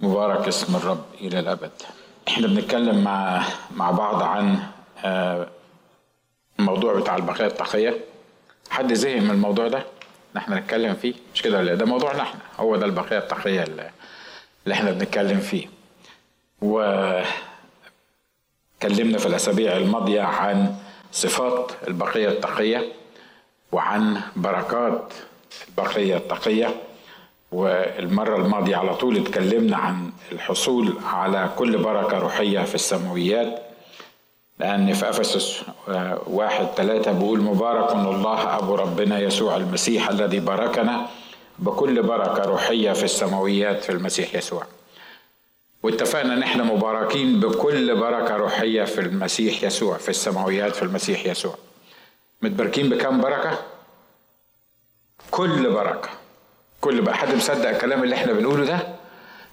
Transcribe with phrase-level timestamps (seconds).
[0.00, 1.70] مبارك اسم الرب إلى الأبد.
[2.28, 3.42] إحنا بنتكلم مع
[3.76, 4.58] مع بعض عن
[5.04, 5.48] آه،
[6.58, 7.96] الموضوع بتاع البقيه التقيه
[8.70, 9.82] حد زهق من الموضوع ده؟
[10.36, 13.90] إحنا نتكلم فيه؟ مش كده ولا إيه؟ ده موضوعنا إحنا هو ده البقيه التقيه اللي
[14.72, 15.66] إحنا بنتكلم فيه.
[16.62, 16.80] و
[18.76, 20.76] اتكلمنا في الأسابيع الماضية عن
[21.12, 22.92] صفات البقية التقيه
[23.72, 25.12] وعن بركات
[25.68, 26.74] البقية التقيه
[27.52, 33.62] والمرة الماضية على طول اتكلمنا عن الحصول على كل بركة روحية في السماويات
[34.58, 35.62] لأن في أفسس
[36.26, 41.06] واحد ثلاثة بيقول مبارك الله أبو ربنا يسوع المسيح الذي باركنا
[41.58, 44.62] بكل بركة روحية في السماويات في المسيح يسوع.
[45.82, 51.54] واتفقنا إن إحنا مباركين بكل بركة روحية في المسيح يسوع في السماويات في المسيح يسوع.
[52.42, 53.58] متباركين بكم بركة؟
[55.30, 56.08] كل بركة.
[56.88, 58.78] كل بقى حد مصدق الكلام اللي إحنا بنقوله ده؟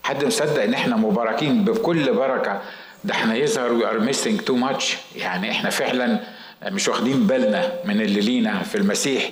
[0.04, 2.62] حد مصدق ان إحنا مباركين بكل بركة؟
[3.04, 6.20] ده إحنا يظهر we are missing too much يعني إحنا فعلا
[6.64, 9.30] مش واخدين بالنا من اللي لينا في المسيح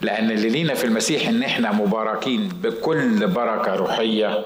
[0.00, 4.44] لأن اللي لينا في المسيح ان إحنا مباركين بكل بركة روحية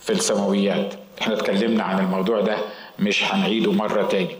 [0.00, 0.94] في السماويات.
[1.22, 2.56] إحنا اتكلمنا عن الموضوع ده
[2.98, 4.36] مش هنعيده مرة تاني.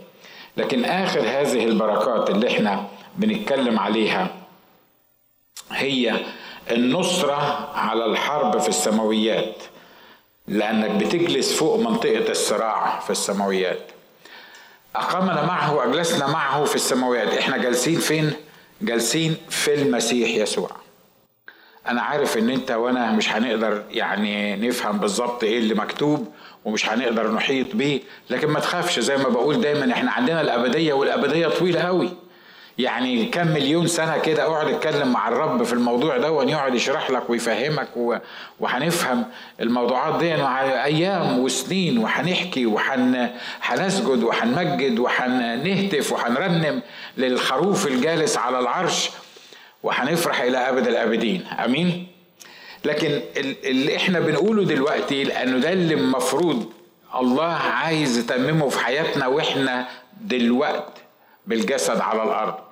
[0.56, 2.86] لكن آخر هذه البركات اللي إحنا
[3.16, 4.30] بنتكلم عليها
[5.72, 6.14] هي
[6.70, 9.54] النصرة على الحرب في السماويات
[10.48, 13.80] لأنك بتجلس فوق منطقة الصراع في السماويات.
[14.96, 17.28] أقامنا معه وأجلسنا معه في السماويات.
[17.28, 18.32] إحنا جالسين فين؟
[18.82, 20.70] جالسين في المسيح يسوع.
[21.88, 26.28] أنا عارف إن أنت وأنا مش هنقدر يعني نفهم بالظبط إيه اللي مكتوب
[26.64, 31.48] ومش هنقدر نحيط بيه لكن ما تخافش زي ما بقول دايما إحنا عندنا الأبدية والأبدية
[31.48, 32.10] طويلة قوي.
[32.78, 37.30] يعني كم مليون سنة كده أقعد أتكلم مع الرب في الموضوع ده يقعد يشرح لك
[37.30, 37.88] ويفهمك.
[38.60, 39.24] وهنفهم
[39.60, 40.36] الموضوعات دي.
[40.36, 46.82] مع أيام وسنين وهنحكي وهنسجد وهنمجد وهنهتف وهنرنم
[47.16, 49.10] للخروف الجالس على العرش
[49.82, 51.46] وهنفرح إلى أبد الأبدين.
[51.64, 52.06] آمين؟
[52.84, 53.20] لكن
[53.64, 56.72] اللي إحنا بنقوله دلوقتي لأنه ده اللي المفروض
[57.20, 59.88] الله عايز يتممه في حياتنا وإحنا
[60.20, 61.02] دلوقتي
[61.46, 62.67] بالجسد على الأرض.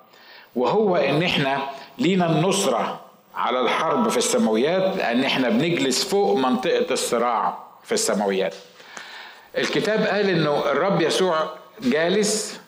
[0.57, 1.59] وهو إن إحنا
[1.99, 3.01] لينا النصرة
[3.35, 8.55] على الحرب في السماويات لأن إحنا بنجلس فوق منطقة الصراع في السماويات.
[9.59, 11.37] الكتاب قال إنه الرب يسوع
[11.83, 12.61] جالس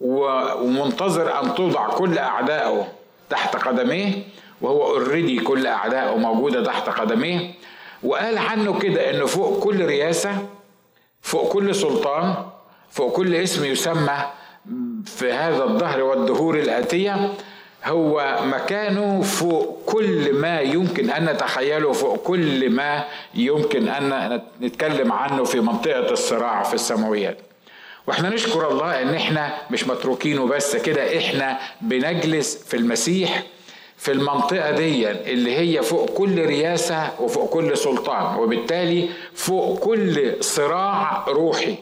[0.00, 2.88] ومنتظر أن توضع كل أعدائه
[3.30, 4.12] تحت قدميه
[4.60, 7.50] وهو اوريدي كل أعدائه موجودة تحت قدميه.
[8.02, 10.46] وقال عنه كده إنه فوق كل رياسة
[11.22, 12.34] فوق كل سلطان
[12.90, 14.18] فوق كل اسم يسمى
[15.06, 17.32] في هذا الظهر والدهور الآتية
[17.84, 23.04] هو مكانه فوق كل ما يمكن أن نتخيله فوق كل ما
[23.34, 27.38] يمكن أن نتكلم عنه في منطقة الصراع في السماويات.
[28.06, 33.42] وإحنا نشكر الله إن إحنا مش متروكينه بس كده إحنا بنجلس في المسيح
[33.96, 41.24] في المنطقة دي اللي هي فوق كل رياسة وفوق كل سلطان وبالتالي فوق كل صراع
[41.28, 41.74] روحي.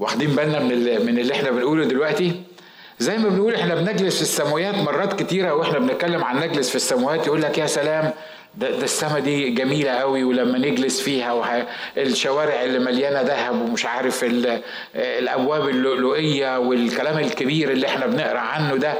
[0.00, 2.32] واخدين بالنا من اللي, من اللي إحنا بنقوله دلوقتي
[2.98, 7.26] زي ما بنقول إحنا بنجلس في السماوات مرات كتيرة وإحنا بنتكلم عن نجلس في السماوات
[7.26, 8.12] يقول لك يا سلام
[8.54, 11.66] ده, ده السما دي جميلة قوي ولما نجلس فيها.
[11.96, 14.60] الشوارع اللي مليانة ذهب ومش عارف ال...
[14.94, 18.94] الأبواب اللؤلؤية والكلام الكبير اللي إحنا بنقرأ عنه ده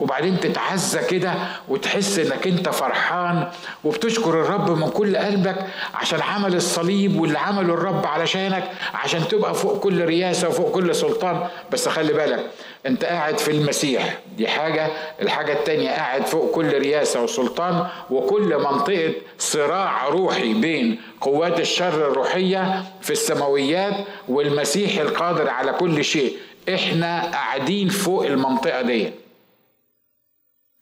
[0.00, 1.34] وبعدين تتعزى كده
[1.68, 3.48] وتحس إنك أنت فرحان
[3.84, 5.56] وبتشكر الرب من كل قلبك
[5.94, 11.46] عشان عمل الصليب واللي عمله الرب علشانك عشان تبقى فوق كل رياسة وفوق كل سلطان.
[11.72, 12.46] بس خلي بالك
[12.86, 14.18] أنت قاعد في المسيح.
[14.36, 14.88] دي حاجة.
[15.22, 22.82] الحاجة التانية قاعد فوق كل رياسة وسلطان وكل منطقة صراع روحي بين قوات الشر الروحية
[23.02, 23.94] في السماويات
[24.28, 26.36] والمسيح القادر على كل شيء.
[26.74, 29.10] إحنا قاعدين فوق المنطقة دي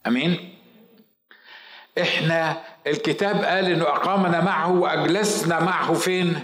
[0.07, 0.55] أمين؟
[2.01, 6.41] إحنا الكتاب قال إنه أقامنا معه وأجلسنا معه فين؟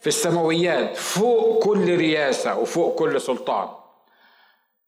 [0.00, 3.68] في السماويات فوق كل رياسه وفوق كل سلطان.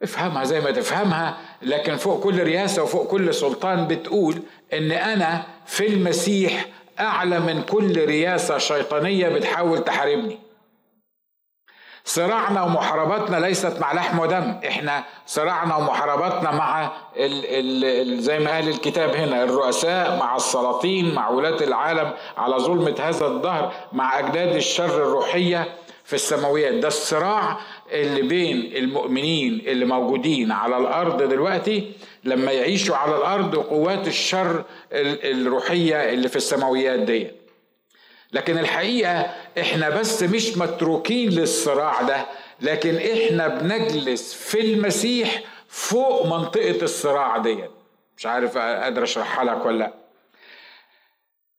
[0.03, 5.87] افهمها زي ما تفهمها لكن فوق كل رياسه وفوق كل سلطان بتقول إن أنا في
[5.87, 6.67] المسيح
[7.01, 10.39] أعلى من كل رياسه شيطانية بتحاول تحاربني.
[12.09, 14.55] صراعنا ومحارباتنا ليست مع لحم ودم.
[14.69, 16.85] إحنا صراعنا ومحارباتنا مع
[17.17, 17.45] ال
[17.85, 23.27] ال زي ما قال الكتاب هنا الرؤساء مع السلاطين مع ولاة العالم على ظلمة هذا
[23.27, 25.69] الدهر مع أجداد الشر الروحية
[26.05, 26.75] في السماويات.
[26.75, 27.57] ده الصراع
[27.93, 31.93] اللي بين المؤمنين اللي موجودين على الأرض دلوقتي
[32.25, 37.38] لما يعيشوا على الأرض وقوات الشر الروحية اللي في السماويات دي
[38.33, 42.27] لكن الحقيقة إحنا بس مش متروكين للصراع ده
[42.61, 47.65] لكن إحنا بنجلس في المسيح فوق منطقة الصراع دي
[48.17, 49.93] مش عارف قادر أشرحها لك ولا لأ.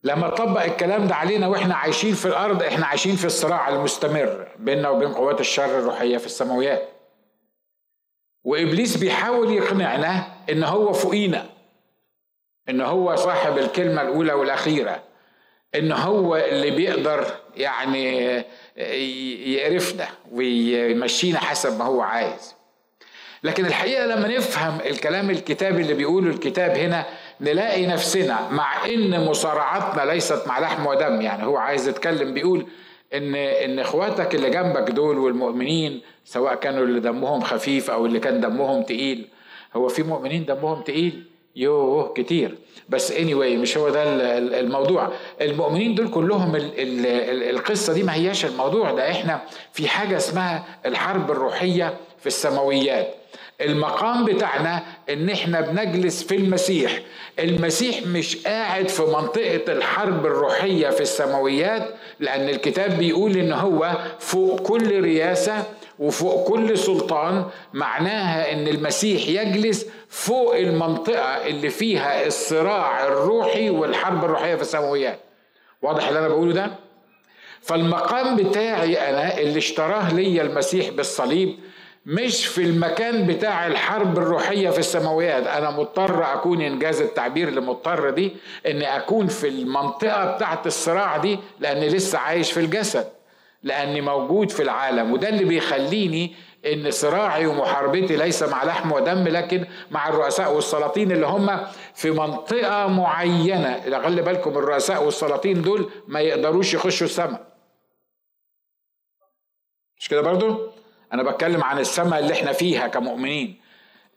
[0.04, 4.90] لما طبق الكلام ده علينا وإحنا عايشين في الأرض إحنا عايشين في الصراع المستمر بيننا
[4.90, 6.90] وبين قوات الشر الروحية في السماويات.
[8.44, 11.50] وإبليس بيحاول يقنعنا إن هو فوقينا
[12.70, 15.04] إن هو صاحب الكلمة الأولى والأخيرة.
[15.76, 17.26] إن هو اللي بيقدر
[17.58, 18.44] يعني
[19.54, 22.56] يقرفنا ويمشينا حسب ما هو عايز.
[23.44, 27.06] لكن الحقيقة لما نفهم الكلام الكتابي اللي بيقوله الكتاب هنا
[27.42, 31.22] نلاقي نفسنا مع إن مصارعتنا ليست مع لحم ودم.
[31.22, 32.66] يعني هو عايز يتكلم بيقول
[33.14, 38.42] إن إن إخواتك اللي جنبك دول والمؤمنين سواء كانوا اللي دمهم خفيف أو اللي كان
[38.42, 39.28] دمهم تقيل
[39.76, 41.24] هو في مؤمنين دمهم تقيل؟
[41.60, 42.56] يوه كتير.
[42.90, 44.04] بس اني anyway مش هو ده
[44.38, 45.10] الموضوع.
[45.42, 48.92] المؤمنين دول كلهم ال ال ال القصة دي ما هياش الموضوع.
[48.92, 49.42] ده إحنا
[49.74, 53.16] في حاجة اسمها الحرب الروحية في السماويات.
[53.62, 57.00] المقام بتاعنا ان إحنا بنجلس في المسيح.
[57.40, 64.60] المسيح مش قاعد في منطقة الحرب الروحية في السماويات لأن الكتاب بيقول إن هو فوق
[64.62, 65.64] كل رياسة
[66.00, 67.46] وفوق كل سلطان.
[67.74, 75.20] معناها إن المسيح يجلس فوق المنطقة اللي فيها الصراع الروحي والحرب الروحية في السماويات.
[75.82, 76.72] واضح اللي أنا بقوله ده؟
[77.62, 81.56] فالمقام بتاعي أنا اللي اشتراه ليا المسيح بالصليب
[82.10, 85.48] مش في المكان بتاع الحرب الروحية في السماويات.
[85.48, 88.36] أنا مضطر أكون إنجاز التعبير لمضطر دي
[88.68, 93.08] إني أكون في المنطقة بتاعت الصراع دي لأني لسه عايش في الجسد
[93.64, 95.12] لأني موجود في العالم.
[95.14, 96.36] وده اللي بيخليني
[96.66, 101.60] إن صراعي ومحاربتي ليس مع لحم ودم لكن مع الرؤساء والسلاطين اللي هم
[101.94, 104.00] في منطقة معينة.
[104.04, 107.48] خلي بالكم الرؤساء والسلاطين دول ما يقدروش يخشوا السماء.
[109.98, 110.79] مش كده برضو؟
[111.14, 113.70] أنا بتكلم عن السماء اللي إحنا فيها كمؤمنين.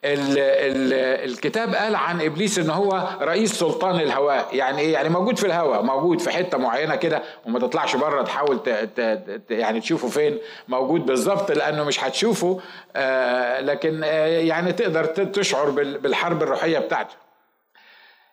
[0.04, 0.92] ال ال
[1.30, 4.48] الكتاب قال عن إبليس إن هو رئيس سلطان الهواء.
[4.56, 8.62] يعني إيه؟ يعني موجود في الهواء موجود في حتة معينة كده وما تطلعش بره تحاول
[8.62, 12.60] ت ت يعني تشوفه فين موجود بالظبط لأنه مش هتشوفه
[12.96, 17.14] آه لكن آه يعني تقدر تشعر بالحرب الروحية بتاعته.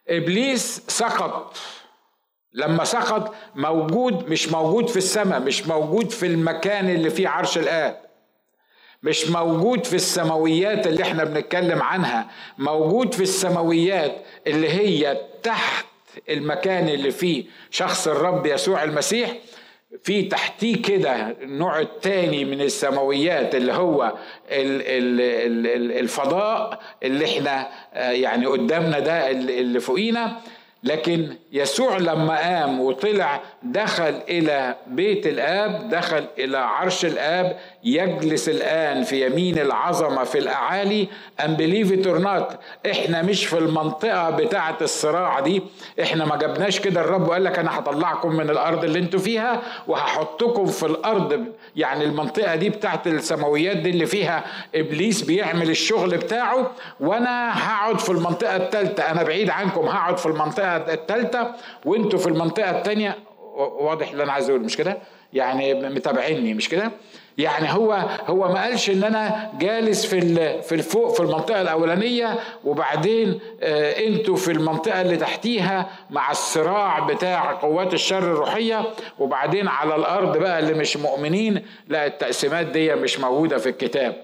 [0.10, 1.58] إبليس سقط.
[2.54, 8.09] لما سقط موجود مش موجود في السماء مش موجود في المكان اللي فيه عرش الآب.
[9.04, 12.28] مش موجود في السماويات اللي إحنا بنتكلم عنها.
[12.58, 14.16] موجود في السماويات
[14.48, 15.86] اللي هي تحت
[16.30, 19.32] المكان اللي فيه شخص الرب يسوع المسيح.
[20.04, 24.14] في تحتيه كده النوع الثاني من السماويات اللي هو
[26.00, 30.38] الفضاء اللي إحنا آه، يعني قدامنا ده اللي فوقينا.
[30.84, 39.04] لكن يسوع لما قام وطلع دخل إلى بيت الآب دخل إلى عرش الآب يجلس الآن
[39.04, 41.08] في يمين العظمة في الأعالي.
[41.46, 42.54] ام بليف not
[42.92, 45.62] إحنا مش في المنطقة بتاعة الصراع دي.
[46.02, 50.66] إحنا ما جبناش كده الرب وقال لك أنا هطلعكم من الأرض اللي أنتوا فيها وهحطكم
[50.66, 54.44] في الأرض يعني المنطقة دي بتاعه السماويات دي اللي فيها
[54.76, 60.76] إبليس بيعمل الشغل بتاعه وأنا هقعد في المنطقة الثالثه أنا بعيد عنكم هقعد في المنطقة
[60.94, 61.56] الثالثه
[61.86, 63.18] وأنتوا في المنطقة الثانية
[63.58, 64.98] واضح اللي أنا عايز أقول مش كده؟
[65.34, 66.92] يعني متابعيني مش كده؟
[67.40, 67.94] يعني هو
[68.28, 70.22] هو ما قالش إن أنا جالس في
[70.62, 77.52] في الفوق في المنطقة الأولانية وبعدين آه أنتوا في المنطقة اللي تحتيها مع الصراع بتاع
[77.52, 78.84] قوات الشر الروحية
[79.20, 84.16] وبعدين على الأرض بقى اللي مش مؤمنين لا التقسيمات دي مش موجودة في الكتاب.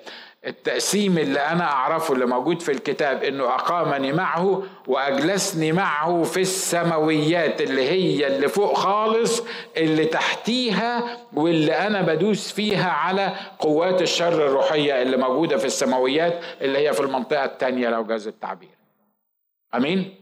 [0.47, 7.61] التقسيم اللي أنا أعرفه اللي موجود في الكتاب إنه أقامني معه وأجلسني معه في السماويات
[7.61, 9.43] اللي هي اللي فوق خالص
[9.77, 16.77] اللي تحتيها واللي أنا بدوس فيها على قوات الشر الروحية اللي موجودة في السماويات اللي
[16.87, 18.69] هي في المنطقة الثانية لو جاز التعبير.
[19.75, 20.15] آمين؟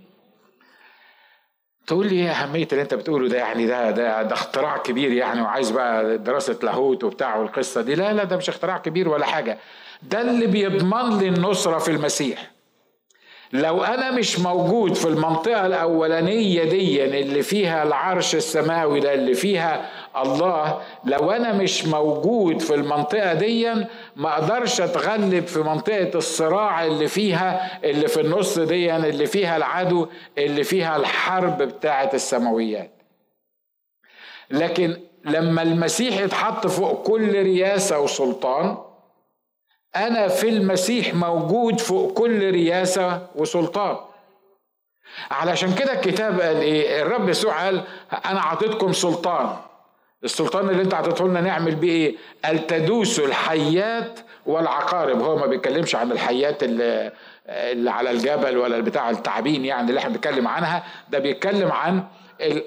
[1.87, 5.41] تقول لي إيه أهمية اللي أنت بتقوله ده؟ يعني ده ده ده اختراع كبير يعني
[5.41, 7.95] وعايز بقى دراسة لاهوت وبتاع والقصة دي.
[7.95, 9.57] لا لا ده مش اختراع كبير ولا حاجة.
[10.09, 12.53] ده اللي بيضمن لي النصرة في المسيح.
[13.53, 19.89] لو أنا مش موجود في المنطقة الأولانية دي اللي فيها العرش السماوي ده اللي فيها
[20.17, 23.73] الله لو أنا مش موجود في المنطقة دي
[24.15, 30.07] ما أقدرش أتغلب في منطقة الصراع اللي فيها اللي في النص دي اللي فيها العدو
[30.37, 32.91] اللي فيها الحرب بتاعة السماويات.
[34.51, 38.77] لكن لما المسيح اتحط فوق كل رياسة وسلطان
[39.95, 43.97] أنا في المسيح موجود فوق كل رياسة وسلطان.
[45.31, 47.83] علشان كده الكتاب قال إيه؟ الرب يسوع قال
[48.25, 49.55] أنا أعطيتكم سلطان.
[50.23, 55.21] السلطان اللي أنت أعطيته لنا نعمل بيه إيه؟ قال تدوسوا الحيات والعقارب.
[55.21, 57.11] هو ما بيتكلمش عن الحيات اللي,
[57.47, 60.83] اللي على الجبل ولا بتاع التعابين يعني اللي إحنا بنتكلم عنها.
[61.09, 62.03] ده بيتكلم عن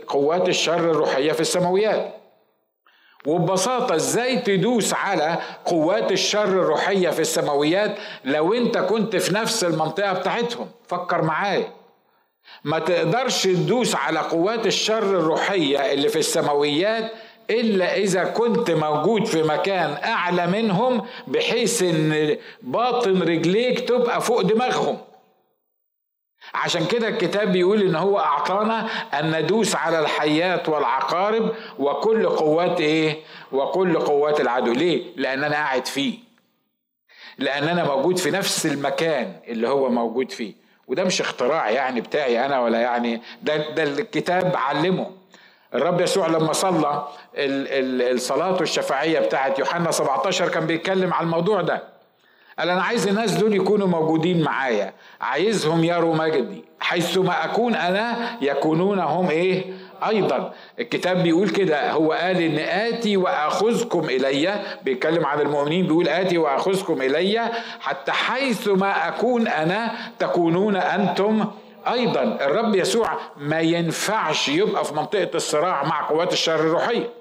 [0.07, 2.15] قوات الشر الروحية في السماويات.
[3.27, 10.13] وببساطة إزاي تدوس على قوات الشر الروحية في السماويات لو أنت كنت في نفس المنطقة
[10.13, 11.69] بتاعتهم؟ فكر معايا.
[12.65, 17.13] ما تقدرش تدوس على قوات الشر الروحية اللي في السماويات
[17.51, 24.99] إلا إذا كنت موجود في مكان أعلى منهم بحيث إن باطن رجليك تبقى فوق دماغهم.
[26.57, 28.87] عشان كده الكتاب بيقول إن هو أعطانا
[29.21, 33.17] ان ندوس على الحيات والعقارب وكل قوات إيه؟
[33.53, 34.73] وكل قوات العدو.
[34.73, 36.19] ليه؟ لأن أنا قاعد فيه.
[37.39, 40.55] لأن أنا موجود في نفس المكان اللي هو موجود فيه.
[40.89, 45.11] وده مش اختراع يعني بتاعي أنا ولا يعني ده ده الكتاب علمه.
[45.75, 51.96] الرب يسوع لما صلى الصلاة الشفاعية بتاعت يوحنا 17 كان بيتكلم على الموضوع ده.
[52.59, 54.93] قال أنا عايز الناس دول يكونوا موجودين معايا.
[55.21, 56.65] عايزهم يروا مجدي.
[56.81, 59.65] حيثما أكون أنا يكونون هم إيه؟
[60.09, 60.53] أيضا.
[60.81, 64.63] الكتاب بيقول كده هو قال إن آتي وأخذكم إلي.
[64.85, 71.45] بيتكلم عن المؤمنين بيقول آتي وأخذكم إلي حتى حيثما أكون أنا تكونون أنتم
[71.93, 72.23] أيضا.
[72.23, 77.16] الرب يسوع ما ينفعش يبقى في منطقة الصراع مع قوات الشر الروحية.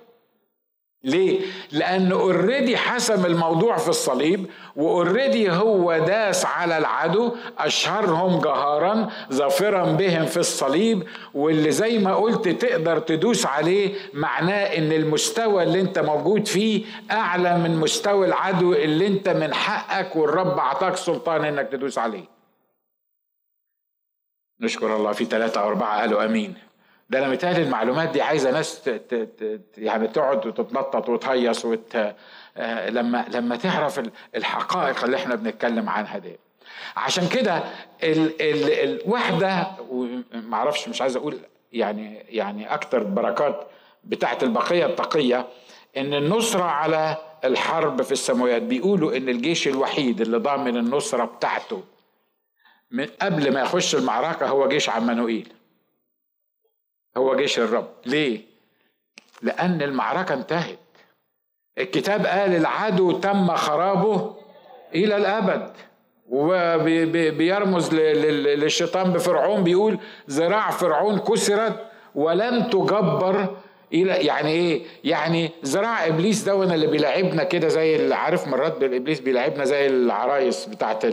[1.06, 1.40] ليه؟
[1.72, 9.84] لأنه already حسم الموضوع في الصليب و already هو داس على العدو أشهرهم جهارا ظافرا
[9.92, 16.00] بهم في الصليب واللي زي ما قلت تقدر تدوس عليه معناه إن المستوى اللي أنت
[16.00, 21.98] موجود فيه أعلى من مستوى العدو اللي أنت من حقك والرب أعطاك سلطان إنك تدوس
[21.98, 22.36] عليه.
[24.62, 26.54] نشكر الله في ثلاثة أو أربعة قالوا أمين.
[27.10, 28.90] ده أنا متهيألي المعلومات دي عايزة ناس ت...
[28.90, 29.14] ت...
[29.16, 29.62] ت...
[29.78, 31.96] يعني تقعد وتتنطط وتهيص وت...
[32.58, 34.02] آه، لما لما تعرف
[34.36, 36.40] الحقائق اللي إحنا بنتكلم عنها دي.
[36.98, 37.64] عشان كده
[38.04, 38.42] ال...
[38.42, 38.72] ال...
[39.02, 39.68] الوحدة
[40.34, 41.38] معرفش مش عايز أقول
[41.74, 43.68] يعني يعني أكتر بركات
[44.04, 45.48] بتاعت البقية التقية
[45.98, 51.84] إن النصرة على الحرب في السماوات بيقولوا إن الجيش الوحيد اللي ضامن النصرة بتاعته
[52.92, 55.54] من قبل ما يخش المعركة هو جيش عمانوئيل
[57.18, 57.88] هو جيش الرب.
[58.06, 58.42] ليه؟
[59.42, 60.80] لأن المعركة انتهت.
[61.78, 64.36] الكتاب قال العدو تم خرابه
[64.96, 65.72] إلى الأبد.
[66.30, 73.56] وبيرمز للشيطان بفرعون بيقول ذراع فرعون كسرت ولن تجبر
[73.94, 79.20] إلى يعني إيه؟ يعني ذراع إبليس ده اللي بيلعبنا كده زي اللي عارف مرات إبليس
[79.20, 81.06] بيلعبنا زي العرايس بتاعت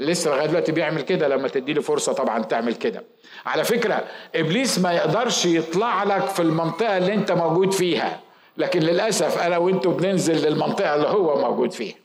[0.00, 3.04] لسه لغاية دلوقتي بيعمل كده لما تدي له فرصة طبعا تعمل كده.
[3.46, 4.04] على فكرة
[4.34, 8.20] إبليس ما يقدرش يطلع لك في المنطقة اللي أنت موجود فيها.
[8.56, 11.96] لكن للأسف أنا وانتوا بننزل للمنطقة اللي هو موجود فيها.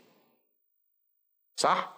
[1.58, 1.96] صح؟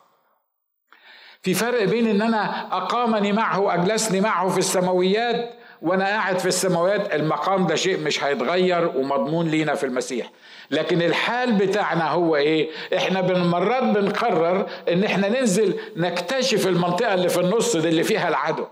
[1.42, 7.14] في فرق بين إن أنا أقامني معه اجلسني معه في السماويات وأنا قاعد في السماوات
[7.16, 10.32] المقام ده شيء مش هيتغير ومضمون لينا في المسيح.
[10.72, 17.40] لكن الحال بتاعنا هو إيه؟ إحنا مرات بنقرر إن إحنا ننزل نكتشف المنطقة اللي في
[17.40, 18.66] النص دي اللي فيها العدو.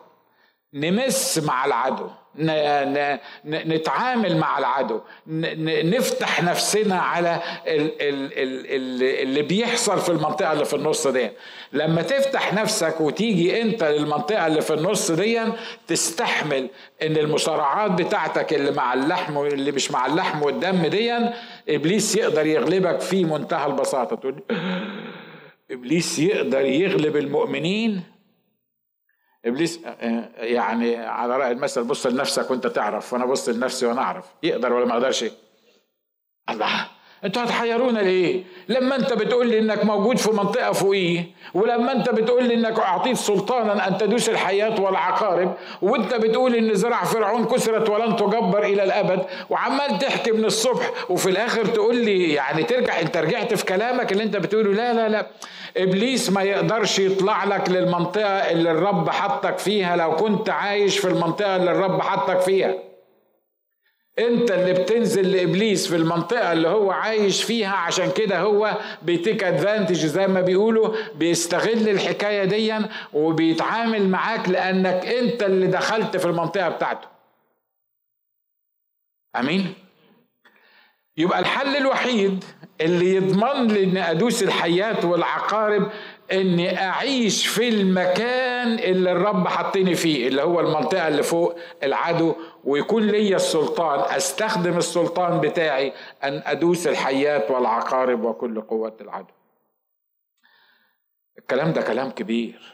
[0.74, 2.07] نمس مع العدو.
[3.46, 5.01] نتعامل مع العدو.
[5.27, 11.30] نفتح نفسنا على اللي بيحصل في المنطقة اللي في النص دي.
[11.74, 15.42] لما تفتح نفسك وتيجي انت للمنطقة اللي في النص دي
[15.88, 16.70] تستحمل
[17.04, 21.13] ان المصارعات بتاعتك اللي مع اللحم واللي مش مع اللحم والدم دي
[21.70, 24.15] إبليس يقدر يغلبك في منتهى البساطة.
[24.15, 24.44] تقول
[25.72, 28.14] إبليس يقدر يغلب المؤمنين
[29.46, 29.80] إبليس
[30.38, 34.25] يعني على رأي المثل بص لنفسك وأنت تعرف وأنا بص لنفسي وأنا أعرف.
[34.44, 35.25] يقدر ولا ما يقدرش؟
[36.50, 36.88] الله
[37.24, 42.44] أنتوا هتحيرونا ليه؟ لما أنت بتقول لي إنك موجود في منطقة فوقيه ولما أنت بتقول
[42.44, 48.16] لي إنك أعطيت سلطانا أن تدوس الحياة والعقارب وأنت بتقول إن زراع فرعون كسرت ولن
[48.16, 53.54] تجبر إلى الأبد وعمال تحكي من الصبح وفي الآخر تقول لي يعني ترجع أنت رجعت
[53.54, 54.74] في كلامك اللي أنت بتقوله.
[54.74, 55.28] لا لا لا.
[55.77, 61.55] إبليس ما يقدرش يطلع لك للمنطقة اللي الرب حطك فيها لو كنت عايش في المنطقة
[61.55, 62.74] اللي الرب حطك فيها.
[64.20, 70.05] أنت اللي بتنزل لإبليس في المنطقة اللي هو عايش فيها عشان كده هو بيتيك ادفانتج
[70.05, 72.74] زي ما بيقولوا بيستغل الحكاية دي
[73.13, 77.08] وبيتعامل معاك لأنك أنت اللي دخلت في المنطقة بتاعته.
[79.36, 79.74] آمين؟
[81.17, 82.43] يبقى الحل الوحيد
[82.81, 85.91] اللي يضمن لي ان أدوس الحيات والعقارب
[86.31, 93.07] إني أعيش في المكان اللي الرب حطني فيه اللي هو المنطقة اللي فوق العدو ويكون
[93.07, 95.93] لي السلطان أستخدم السلطان بتاعي
[96.24, 99.34] أن أدوس الحيات والعقارب وكل قوات العدو.
[101.38, 102.74] الكلام ده كلام كبير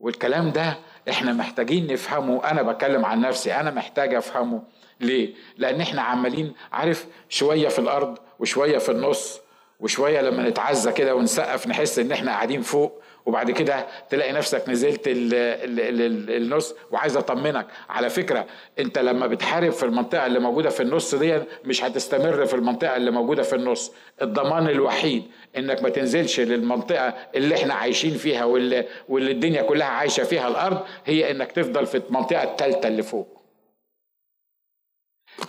[0.00, 0.78] والكلام ده
[1.10, 2.50] إحنا محتاجين نفهمه.
[2.50, 4.62] أنا بتكلم عن نفسي أنا محتاج أفهمه.
[5.00, 9.40] ليه؟ لأن إحنا عمالين عارف شوية في الأرض وشوية في النص
[9.80, 15.08] وشوية لما نتعزى كده ونسقف نحس إن إحنا قاعدين فوق وبعد كده تلاقي نفسك نزلت
[15.08, 17.66] ال ال ال النص وعايز أطمنك.
[17.88, 18.46] على فكرة
[18.78, 23.10] أنت لما بتحارب في المنطقة اللي موجودة في النص دي مش هتستمر في المنطقة اللي
[23.10, 23.92] موجودة في النص.
[24.22, 25.24] الضمان الوحيد
[25.56, 30.78] إنك ما تنزلش للمنطقة اللي إحنا عايشين فيها واللي, واللي الدنيا كلها عايشة فيها الأرض
[31.04, 33.35] هي إنك تفضل في المنطقة الثالثه اللي فوق.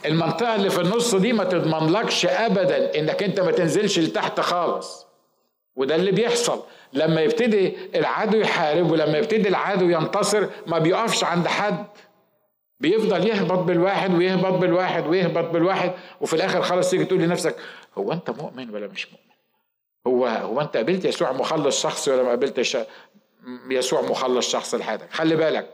[0.05, 5.07] المنطقة اللي في النص دي ما تضمنلكش أبدا إنك أنت ما تنزلش لتحت خالص.
[5.75, 6.63] وده اللي بيحصل.
[6.93, 11.85] لما يبتدي العدو يحارب ولما يبتدي العدو ينتصر ما بيقفش عند حد.
[12.79, 17.55] بيفضل يهبط بالواحد ويهبط بالواحد ويهبط بالواحد وفي الآخر خلاص تيجي تقول لنفسك
[17.97, 19.27] هو أنت مؤمن ولا مش مؤمن؟
[20.07, 22.77] هو هو أنت قابلت يسوع مخلص شخصي ولا ما قابلتش
[23.69, 25.69] يسوع مخلص شخص لحياتك؟ خلي بالك.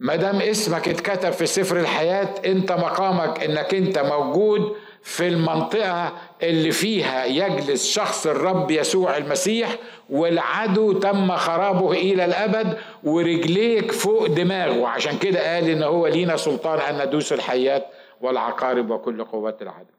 [0.00, 6.70] ما دام اسمك اتكتب في سفر الحياة انت مقامك انك انت موجود في المنطقة اللي
[6.70, 9.76] فيها يجلس شخص الرب يسوع المسيح
[10.10, 14.86] والعدو تم خرابه إلى الأبد ورجليك فوق دماغه.
[14.88, 17.86] عشان كده قال إن هو لينا سلطان أن ندوس الحيات
[18.20, 19.90] والعقارب وكل قوات العدو.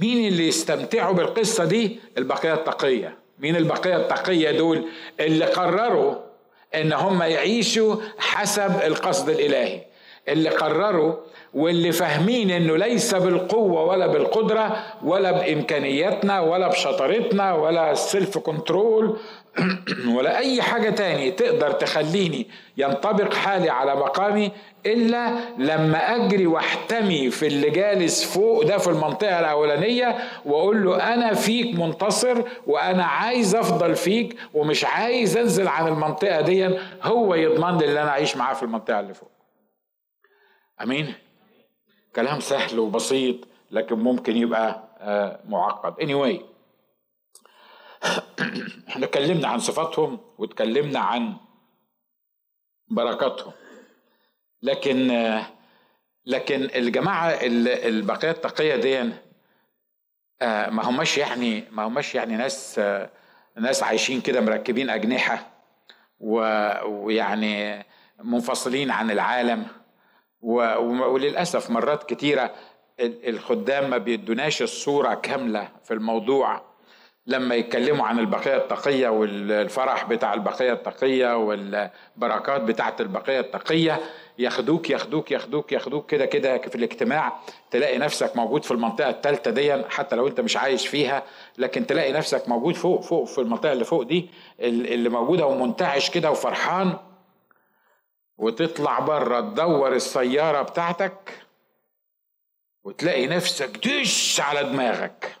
[0.00, 3.18] مين اللي يستمتعوا بالقصة دي؟ البقية التقية.
[3.38, 4.84] مين البقية التقية دول؟
[5.20, 6.14] اللي قرروا
[6.80, 9.80] إن هم يعيشوا حسب القصد الإلهي.
[10.28, 11.14] اللي قرروا
[11.56, 19.18] واللي فاهمين إنه ليس بالقوة ولا بالقدرة ولا بإمكانياتنا ولا بشطارتنا ولا السيلف كنترول
[20.16, 22.46] ولا أي حاجة تاني تقدر تخليني
[22.76, 24.52] ينطبق حالي على مقامي
[24.86, 31.34] إلا لما أجري وأحتمي في اللي جالس فوق ده في المنطقة الأولانية وأقول له أنا
[31.34, 37.84] فيك منتصر وأنا عايز أفضل فيك ومش عايز أنزل عن المنطقة دي هو يضمن لي
[37.84, 39.30] اللي أنا أعيش معاه في المنطقة اللي فوق.
[40.82, 41.25] آمين؟
[42.16, 43.36] كلام سهل وبسيط
[43.70, 45.94] لكن ممكن يبقى آه، معقد.
[45.94, 46.42] Anyway.
[48.88, 51.36] إحنا اتكلمنا عن صفاتهم واتكلمنا عن
[52.88, 53.52] بركاتهم.
[54.62, 55.46] لكن آه،
[56.26, 59.12] لكن الجماعة البقية التقية دي
[60.42, 62.80] آه، ما هماش يعني ما هماش يعني ناس
[63.56, 65.50] ناس عايشين كده مركبين أجنحة
[66.20, 67.84] ويعني
[68.22, 69.66] منفصلين عن العالم.
[70.42, 72.50] وللأسف مرات كتيرة
[73.00, 76.76] الخدام ما بيدوناش الصورة كاملة في الموضوع.
[77.28, 84.00] لما يتكلموا عن البقية التقيه والفرح بتاع البقية التقيه والبركات بتاعة البقية التقيه
[84.38, 87.32] ياخدوك ياخدوك ياخدوك ياخدوك كده كده في الاجتماع
[87.70, 91.22] تلاقي نفسك موجود في المنطقة الثالثه دي حتى لو انت مش عايش فيها
[91.58, 96.30] لكن تلاقي نفسك موجود فوق فوق في المنطقة اللي فوق دي اللي موجودة ومنتعش كده
[96.30, 96.92] وفرحان
[98.38, 101.46] وتطلع بره تدور السيارة بتاعتك
[102.84, 105.36] وتلاقي نفسك دش على دماغك.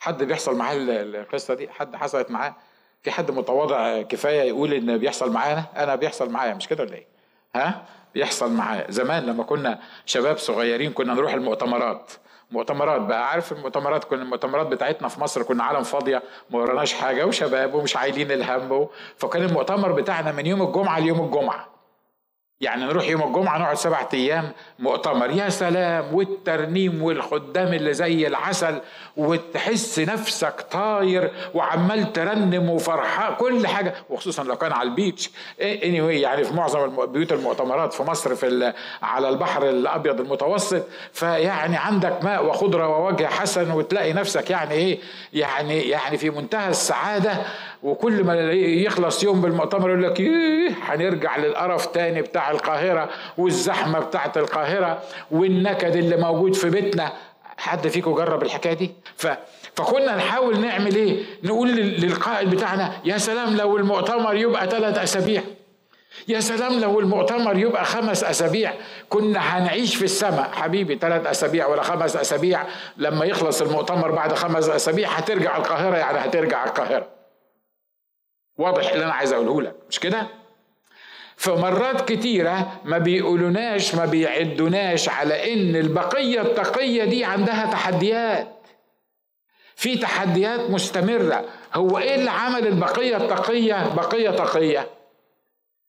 [0.00, 2.54] حد بيحصل معاه القصة دي؟ حد حصلت معاه؟
[3.02, 7.06] في حد متواضع كفاية يقول إن بيحصل معانا؟ أنا بيحصل معايا مش كده ولا إيه؟
[7.54, 8.90] ها؟ بيحصل معايا.
[8.90, 12.12] زمان لما كنا شباب صغيرين كنا نروح المؤتمرات.
[12.50, 17.26] مؤتمرات بقى عارف المؤتمرات؟ كنا المؤتمرات بتاعتنا في مصر كنا عالم فاضية ما وراناش حاجة
[17.26, 21.71] وشباب ومش عايلين الهم فكان المؤتمر بتاعنا من يوم الجمعة ليوم الجمعة.
[22.62, 26.14] يعني نروح يوم الجمعة نقعد سبعة أيام مؤتمر يا سلام!
[26.14, 28.80] والترنيم والخدام اللي زي العسل
[29.16, 35.30] وتحس نفسك طاير وعمال ترنم وفرحان كل حاجة وخصوصا لو كان على البيتش.
[35.60, 38.72] anyway يعني في معظم بيوت المؤتمرات في مصر في
[39.02, 44.98] على البحر الأبيض المتوسط فيعني عندك ماء وخضرة ووجه حسن وتلاقي نفسك يعني إيه
[45.32, 47.32] يعني يعني في منتهى السعادة.
[47.82, 54.36] وكل ما يخلص يوم بالمؤتمر يقول لك إيه هنرجع للقرف تاني بتاع القاهرة والزحمة بتاعت
[54.38, 57.12] القاهرة والنكد اللي موجود في بيتنا.
[57.56, 59.26] حد فيكم جرب الحكاية دي؟ ف...
[59.76, 65.42] فكنا نحاول نعمل إيه؟ نقول للقائد بتاعنا يا سلام لو المؤتمر يبقى ثلاث أسابيع.
[66.28, 68.72] يا سلام لو المؤتمر يبقى خمس أسابيع.
[69.08, 70.50] كنا هنعيش في السماء.
[70.52, 72.62] حبيبي ثلاث أسابيع ولا خمس أسابيع.
[72.96, 75.96] لما يخلص المؤتمر بعد خمس أسابيع هترجع القاهرة.
[75.96, 77.21] يعني هترجع القاهرة.
[78.58, 80.26] واضح اللي أنا عايز أقوله لك مش كده؟
[81.36, 88.48] فمرات كتيرة ما بيقولوناش ما بيعدوناش على إن البقية التقية دي عندها تحديات.
[89.76, 91.44] في تحديات مستمرة.
[91.74, 94.88] هو إيه اللي عمل البقية التقية بقية تقية؟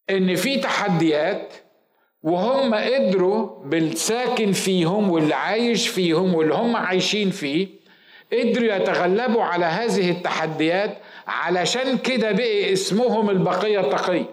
[0.10, 1.54] إن في تحديات
[2.23, 7.67] وهم قدروا بالساكن فيهم واللي عايش فيهم واللي هم عايشين فيه
[8.34, 14.25] قدروا يتغلبوا على هذه التحديات علشان كده بقي اسمهم البقية التقية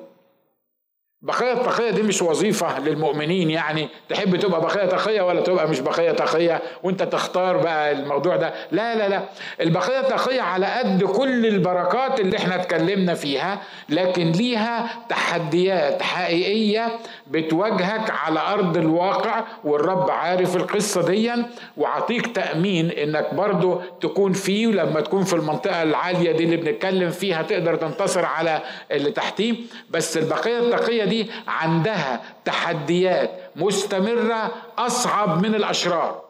[1.23, 3.89] بقية تقية دي مش وظيفة للمؤمنين يعني.
[4.09, 8.55] تحب تبقى بقية تقية ولا تبقى مش بقية تقية؟ وانت تختار بقى الموضوع ده.
[8.73, 9.23] لا لا لا.
[9.61, 16.89] البقية تقية على قد كل البركات اللي إحنا اتكلمنا فيها لكن ليها تحديات حقيقية
[17.31, 21.33] بتواجهك على أرض الواقع والرب عارف القصة دي
[21.77, 27.43] وعطيك تأمين إنك برضو تكون فيه ولما تكون في المنطقة العالية دي اللي بنتكلم فيها
[27.43, 29.57] تقدر تنتصر على اللي تحتيه.
[29.91, 36.23] بس البقية التقية دي عندها تحديات مستمرة أصعب من الأشرار.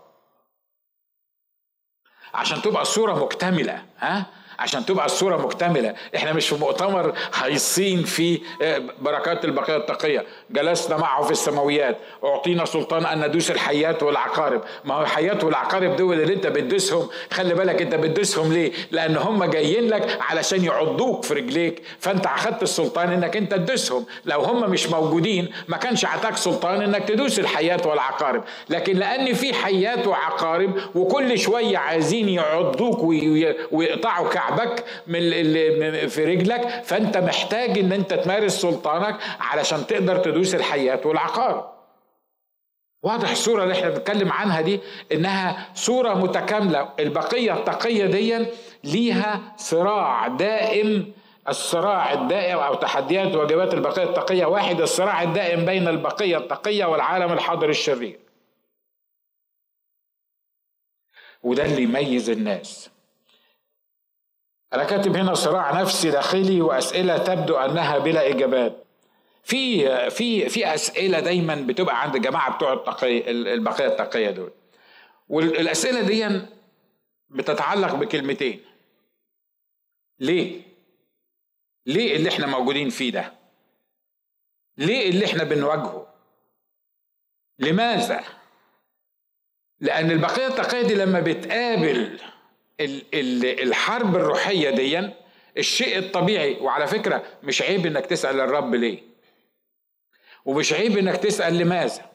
[2.35, 4.27] عشان تبقى الصورة مكتملة ها؟
[4.61, 5.95] عشان تبقى الصورة مكتملة.
[6.17, 10.25] إحنا مش في مؤتمر هيصين في آه، بركات البقيه التقية.
[10.51, 11.97] جلسنا معه في السماويات.
[12.25, 14.63] أعطينا سلطان أن ندوس الحيات والعقارب.
[14.85, 17.09] ما هو الحيات والعقارب دول اللي أنت بتدوسهم.
[17.33, 21.83] خلي بالك أنت بتدوسهم ليه؟ لأن هم جايين لك علشان يعضوك في رجليك.
[21.99, 24.05] فأنت اخدت السلطان إنك أنت تدوسهم.
[24.25, 28.45] لو هم مش موجودين ما كانش عطاك سلطان إنك تدوس الحيات والعقارب.
[28.69, 33.03] لكن لأن في حيات وعقارب وكل شوية عايزين يعضوك
[33.73, 35.21] ويقطعوا كعب كعبك من
[36.09, 41.71] في رجلك فأنت محتاج إن أنت تمارس سلطانك علشان تقدر تدوس الحيات والعقارب
[43.03, 44.81] واضح الصورة اللي إحنا بنتكلم عنها دي
[45.13, 46.89] إنها صورة متكاملة.
[46.99, 48.47] البقية التقية دي
[48.85, 51.13] ليها صراع دائم.
[51.49, 54.45] الصراع الدائم أو تحديات واجبات البقية التقية.
[54.47, 58.19] واحد الصراع الدائم بين البقية التقية والعالم الحاضر الشرير.
[61.43, 62.91] وده اللي يميز الناس.
[64.73, 68.85] أنا كاتب هنا صراع نفسي داخلي وأسئلة تبدو أنها بلا إجابات
[69.43, 74.53] في في في أسئلة دايما بتبقى عند الجماعة بتوع التقية البقية التقية دول
[75.29, 76.47] والأسئلة دي
[77.31, 78.61] بتتعلق بكلمتين
[80.19, 80.61] ليه؟
[81.87, 83.33] ليه اللي إحنا موجودين فيه ده؟
[84.79, 86.07] ليه اللي إحنا بنواجهه؟
[87.59, 88.25] لماذا؟
[89.81, 92.21] لأن البقية التقية دي لما بتقابل
[92.81, 95.11] الحرب الروحية دي
[95.59, 96.55] الشيء الطبيعي.
[96.61, 99.03] وعلى فكرة مش عيب إنك تسأل الرب ليه.
[100.45, 102.11] ومش عيب إنك تسأل لماذا.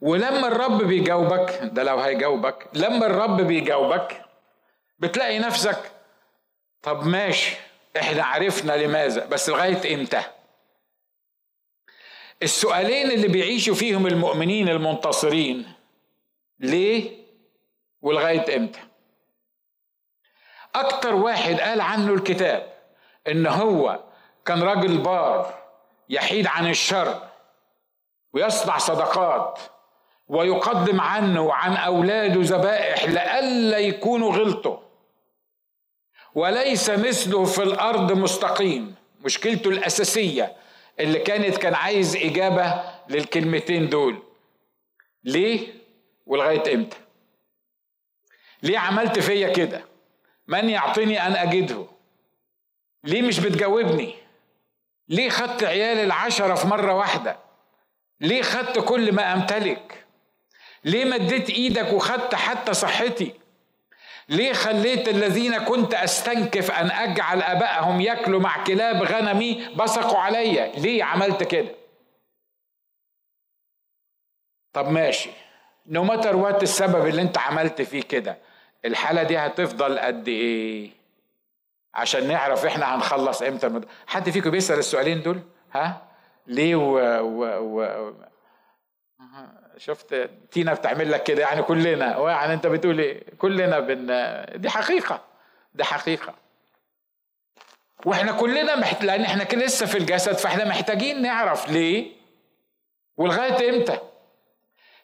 [0.00, 4.24] ولما الرب بيجاوبك ده لو هيجاوبك لما الرب بيجاوبك
[4.98, 5.92] بتلاقي نفسك
[6.82, 7.56] طب ماشي
[7.96, 10.22] إحنا عرفنا لماذا بس لغاية إمتى؟
[12.42, 15.72] السؤالين اللي بيعيشوا فيهم المؤمنين المنتصرين
[16.60, 17.10] ليه؟
[18.02, 18.80] ولغاية إمتى؟
[20.74, 22.72] أكتر واحد قال عنه الكتاب
[23.28, 24.00] إن هو
[24.44, 25.62] كان راجل بار
[26.08, 27.28] يحيد عن الشر
[28.32, 29.58] ويصنع صدقات
[30.28, 34.78] ويقدم عنه وعن أولاده ذبائح لئلا يكونوا غلطوا
[36.34, 38.94] وليس مثله في الأرض مستقيم.
[39.24, 40.56] مشكلته الأساسية
[41.00, 44.22] اللي كانت كان عايز إجابة للكلمتين دول.
[45.24, 45.74] ليه؟
[46.26, 46.96] ولغاية إمتى؟
[48.62, 49.84] ليه عملت فيا كده؟
[50.46, 51.86] من يعطيني أن أجده؟
[53.04, 54.14] ليه مش بتجاوبني؟
[55.08, 57.38] ليه خدت عيال العشرة في مرة واحدة؟
[58.20, 60.04] ليه خدت كل ما أمتلك؟
[60.84, 63.34] ليه مديت إيدك وخدت حتى صحتي؟
[64.28, 71.04] ليه خليت الذين كنت أستنكف أن أجعل أبائهم ياكلوا مع كلاب غنمي بصقوا عليا؟ ليه
[71.04, 71.74] عملت كده؟
[74.72, 75.30] طب ماشي.
[75.86, 78.38] no matter what السبب اللي انت عملت فيه كده
[78.84, 80.90] الحالة دي هتفضل قد إيه؟
[81.94, 83.84] عشان نعرف إحنا هنخلص إمتى المد...
[84.06, 85.40] حد فيكم بيسأل السؤالين دول؟
[85.72, 86.02] ها؟
[86.46, 87.44] ليه و, و...
[87.80, 88.12] و...
[89.76, 92.18] شفت تينا بتعمل لك كده يعني كلنا.
[92.30, 94.06] يعني أنت بتقول إيه؟ كلنا بن
[94.60, 95.20] دي حقيقة.
[95.74, 96.34] دي حقيقة.
[98.06, 99.04] وإحنا كلنا محت...
[99.04, 102.12] لأن إحنا لسه في الجسد فإحنا محتاجين نعرف ليه.
[103.16, 103.98] ولغاية إمتى؟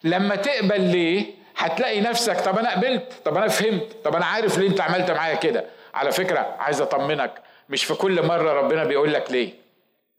[0.05, 4.69] لما تقبل ليه؟ هتلاقي نفسك طب أنا قبلت طب أنا فهمت طب أنا عارف ليه
[4.69, 5.65] أنت عملت معايا كده.
[5.95, 9.53] على فكرة عايز أطمنك مش في كل مرة ربنا بيقول لك ليه.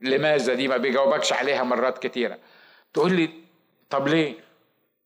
[0.01, 2.37] لماذا دي ما بيجاوبكش عليها مرات كتيرة.
[2.93, 3.29] تقول لي
[3.89, 4.33] طب ليه؟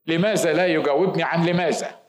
[0.07, 1.99] لماذا لا يجاوبني عن لماذا؟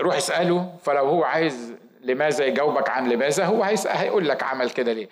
[0.00, 5.08] روح اسأله فلو هو عايز لماذا يجاوبك عن لماذا هو هيقول لك عمل كده ليه.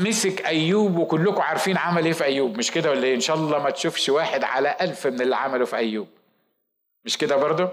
[0.00, 3.58] مسك أيوب وكلكم عارفين عمل إيه في أيوب مش كده ولا إيه؟ إن شاء الله
[3.62, 6.08] ما تشوفش واحد على ألف من اللي عمله في أيوب.
[7.04, 7.68] مش كده برضه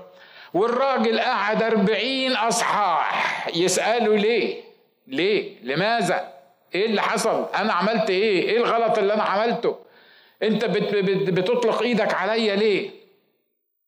[0.53, 3.47] والراجل قعد أربعين أصحاح.
[3.55, 4.61] يسأله ليه؟
[5.07, 6.33] ليه؟ لماذا؟
[6.75, 9.77] إيه اللي حصل؟ أنا عملت إيه؟ إيه الغلط اللي أنا عملته؟
[10.43, 12.89] أنت بت بت بتطلق إيدك عليا ليه؟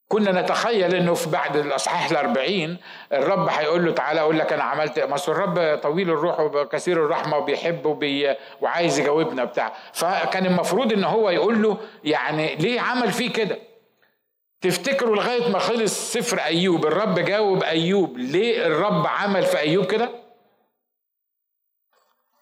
[0.07, 2.77] كنا نتخيل إنه في بعد الأصحاح الأربعين
[3.13, 7.85] الرب هيقول له تعالى أقول لك أنا عملت ما الرب طويل الروح وكثير الرحمة وبيحب
[7.85, 9.73] وبي وعايز يجاوبنا بتاع.
[9.93, 13.57] فكان المفروض إن هو يقول له يعني ليه عمل فيه كده؟
[14.61, 20.09] تفتكروا لغاية ما خلص سفر أيوب الرب جاوب أيوب ليه الرب عمل في أيوب كده؟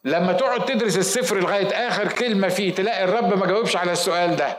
[0.03, 4.57] لما تقعد تدرس السفر لغاية آخر كلمة فيه تلاقي الرب ما جاوبش على السؤال ده.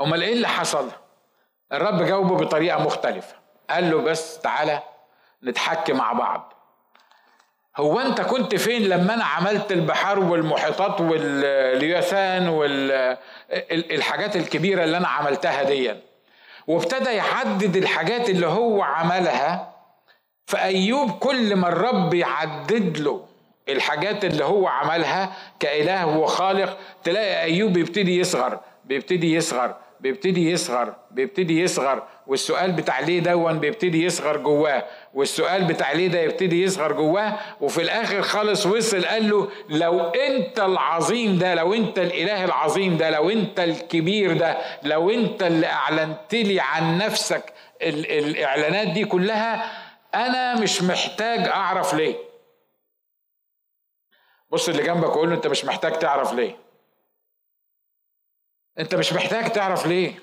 [0.00, 0.90] أمال إيه اللي حصل؟
[1.72, 3.36] الرب جاوبه بطريقة مختلفة.
[3.70, 4.82] قال له بس تعالى
[5.42, 6.52] نتحكي مع بعض.
[7.76, 15.62] هو انت كنت فين لما أنا عملت البحار والمحيطات واللياثان والحاجات الكبيرة اللي أنا عملتها
[15.62, 15.94] دي؟
[16.66, 19.72] وابتدى يحدد الحاجات اللي هو عملها
[20.46, 23.26] فأيوب كل ما الرب يعدد له
[23.68, 31.60] الحاجات اللي هو عملها كإله وخالق تلاقي أيوب بيبتدي يصغر بيبتدي يصغر بيبتدي يصغر بيبتدي
[31.62, 34.84] يصغر والسؤال بتاع ليه دون بيبتدي يصغر جواه.
[35.14, 40.60] والسؤال بتاع ليه ده يبتدي يصغر جواه وفي الآخر خالص وصل قال له لو أنت
[40.60, 46.34] العظيم ده لو أنت الإله العظيم ده لو أنت الكبير ده لو أنت اللي أعلنت
[46.34, 49.72] لي عن نفسك الإعلانات دي كلها
[50.14, 52.14] أنا مش محتاج أعرف ليه.
[54.50, 56.56] بص اللي جنبك وقول له أنت مش محتاج تعرف ليه.
[58.78, 60.14] أنت مش محتاج تعرف ليه.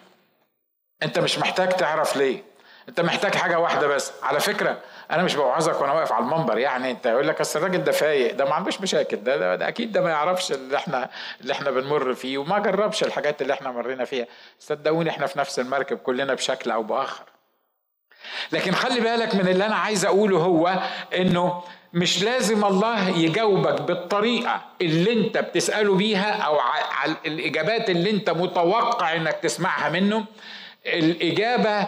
[1.04, 2.44] أنت مش محتاج تعرف ليه.
[2.90, 4.12] انت محتاج حاجة واحدة بس.
[4.24, 4.78] على فكرة
[5.12, 6.58] أنا مش بوعظك وأنا واقف على المنبر.
[6.58, 9.68] يعني أنت يقول لك أصل الراجل ده فايق ده ما عندوش مشاكل ده, ده, ده
[9.68, 11.10] أكيد ده ما يعرفش اللي إحنا
[11.42, 14.26] اللي إحنا بنمر فيه وما جربش الحاجات اللي إحنا مرينا فيها.
[14.60, 17.24] صدقوني إحنا في نفس المركب كلنا بشكل أو بآخر.
[18.52, 20.80] لكن خلي بالك من اللي أنا عايز أقوله هو
[21.16, 28.30] إنه مش لازم الله يجاوبك بالطريقة اللي أنت بتسأله بيها أو على الإجابات اللي أنت
[28.30, 30.26] متوقع إنك تسمعها منه.
[30.86, 31.88] الإجابة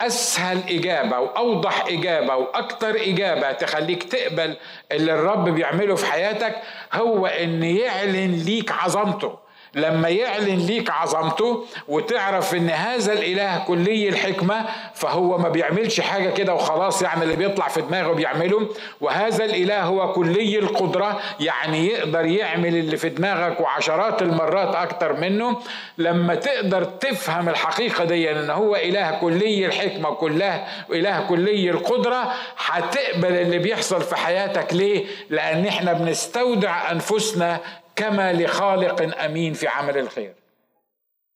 [0.00, 4.56] أسهل إجابة وأوضح إجابة وأكتر إجابة تخليك تقبل
[4.92, 6.56] اللي الرب بيعمله في حياتك
[6.92, 9.38] هو إن يعلن ليك عظمته.
[9.74, 16.54] لما يعلن ليك عظمته وتعرف إن هذا الإله كلي الحكمة فهو ما بيعملش حاجة كده
[16.54, 18.68] وخلاص يعني اللي بيطلع في دماغه بيعمله.
[19.00, 25.60] وهذا الإله هو كلي القدرة يعني يقدر يعمل اللي في دماغك وعشرات المرات أكتر منه.
[25.98, 32.32] لما تقدر تفهم الحقيقة دي إن هو إله كلي الحكمة وكله إله كلي القدرة
[32.66, 34.74] هتقبل اللي بيحصل في حياتك.
[34.74, 37.60] ليه؟ لأن إحنا بنستودع أنفسنا
[38.00, 40.34] كما لخالق أمين في عمل الخير.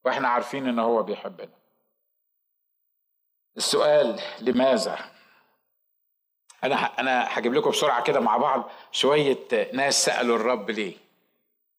[0.04, 1.52] وإحنا عارفين إن هو بيحبنا.
[3.56, 4.98] السؤال لماذا؟
[6.64, 9.38] أنا أنا هجيب لكم بسرعة كده مع بعض شوية
[9.72, 10.96] ناس سألوا الرب ليه.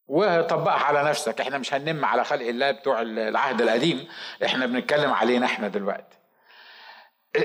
[0.08, 1.40] وطبقها على نفسك.
[1.40, 4.08] إحنا مش هننم على خلق الله بتوع العهد القديم.
[4.44, 6.16] إحنا بنتكلم علينا إحنا دلوقتي.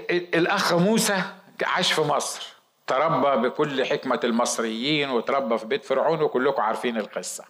[0.10, 1.24] الأخ موسى
[1.64, 2.61] عاش في مصر.
[2.96, 7.44] تربى بكل حكمة المصريين وتربى في بيت فرعون وكلكم عارفين القصة.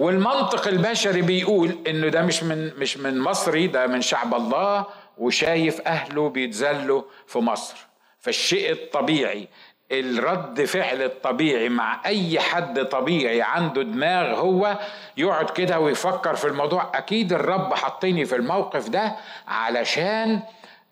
[0.00, 4.86] والمنطق البشري بيقول إنه ده مش من مش من مصري ده من شعب الله
[5.18, 7.76] وشايف أهله بيتذلوا في مصر.
[8.18, 9.48] فالشيء الطبيعي
[9.92, 14.78] الرد فعل الطبيعي مع أي حد طبيعي عنده دماغ هو
[15.16, 16.90] يقعد كده ويفكر في الموضوع.
[16.94, 19.16] أكيد الرب حطني في الموقف ده
[19.48, 20.40] علشان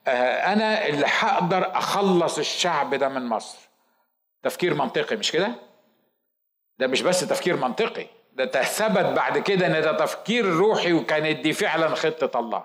[0.06, 3.58] أنا اللي هقدر أخلص الشعب ده من مصر.
[4.42, 5.54] تفكير منطقي مش كده؟
[6.78, 11.52] ده مش بس تفكير منطقي ده تثبت بعد كده إن ده تفكير روحي وكانت دي
[11.52, 12.64] فعلا خطة الله.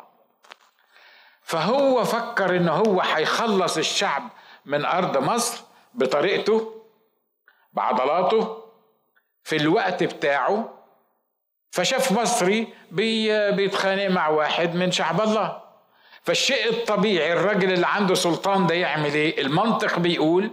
[1.41, 4.29] فهو فكر إن هو هيخلص الشعب
[4.65, 6.83] من أرض مصر بطريقته
[7.73, 8.63] بعضلاته
[9.43, 10.73] في الوقت بتاعه.
[11.71, 12.73] فشاف مصري
[13.51, 15.68] بيتخانق مع واحد من شعب الله.
[16.23, 20.51] فالشيء الطبيعي الراجل اللي عنده سلطان ده يعمل إيه؟ المنطق بيقول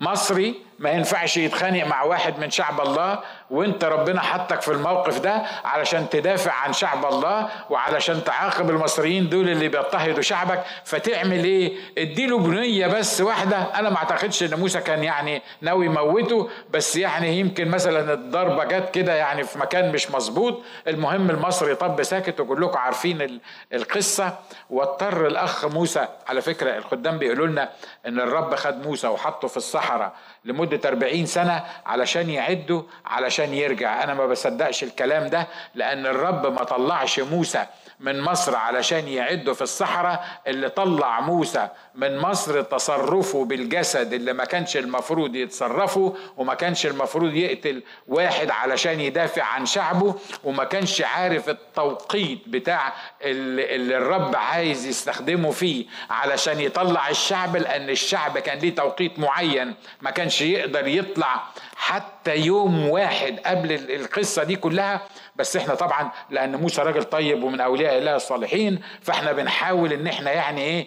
[0.00, 3.18] مصري ما ينفعش يتخانق مع واحد من شعب الله
[3.50, 9.48] وانت ربنا حطك في الموقف ده علشان تدافع عن شعب الله وعلشان تعاقب المصريين دول
[9.48, 10.64] اللي بيضطهدوا شعبك.
[10.84, 13.56] فتعمل إيه؟ اديله بنية بس واحدة.
[13.74, 18.90] أنا ما أعتقدش إن موسى كان يعني ناوي يموته بس يعني يمكن مثلا الضربة جت
[18.94, 20.62] كده يعني في مكان مش مظبوط.
[20.88, 23.40] المهم المصري طب ساكت وكلكم عارفين
[23.72, 24.38] القصة.
[24.70, 27.70] واضطر الأخ موسى على فكرة الخدام بيقولوا لنا
[28.06, 30.12] إن الرب خد موسى وحطه في الصحراء
[30.44, 34.04] لمدة لمدة 40 سنة علشان يعدوا علشان يرجع.
[34.04, 37.66] أنا ما بصدقش الكلام ده لأن الرب ما طلعش موسى
[38.02, 44.44] من مصر علشان يعدوا في الصحراء اللي طلع موسى من مصر تصرفه بالجسد اللي ما
[44.44, 51.48] كانش المفروض يتصرفه وما كانش المفروض يقتل واحد علشان يدافع عن شعبه وما كانش عارف
[51.48, 59.18] التوقيت بتاع اللي, الرب عايز يستخدمه فيه علشان يطلع الشعب لأن الشعب كان ليه توقيت
[59.18, 61.42] معين ما كانش يقدر يطلع.
[61.76, 65.00] حتى يوم واحد قبل القصة دي كلها
[65.36, 70.32] بس إحنا طبعا لأن موسى راجل طيب ومن أولياء الله الصالحين فاحنا بنحاول إن إحنا
[70.32, 70.86] يعني إيه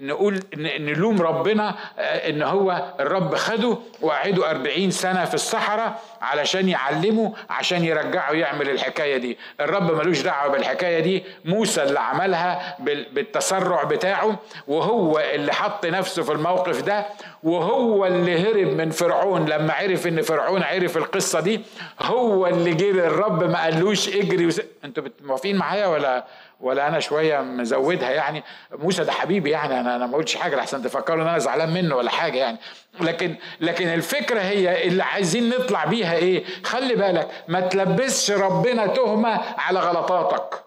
[0.00, 7.32] نقول نلوم ربنا آه، إن هو الرب خده وقعده أربعين سنة في الصحراء علشان يعلمه
[7.50, 9.38] عشان يرجعه يعمل الحكاية دي.
[9.60, 11.24] الرب ملوش دعوة بالحكاية دي.
[11.44, 12.76] موسى اللي عملها
[13.12, 17.06] بالتسرع بتاعه وهو اللي حط نفسه في الموقف ده
[17.42, 19.46] وهو اللي هرب من فرعون.
[19.46, 21.60] لما عرف إن فرعون عرف القصة دي
[22.02, 24.60] هو اللي جري الرب ما قالوش اجري وس...
[24.84, 26.24] أنتوا موافقين معايا ولا
[26.60, 28.42] ولا أنا شوية مزودها يعني.
[28.72, 31.96] موسى ده حبيبي يعني أنا أنا ما قلتش حاجة لحسن تفكروا إن أنا زعلان منه
[31.96, 32.58] ولا حاجة يعني.
[33.00, 39.40] لكن لكن الفكرة هي اللي عايزين نطلع بيها إيه؟ خلي بالك ما تلبسش ربنا تهمة
[39.58, 40.65] على غلطاتك.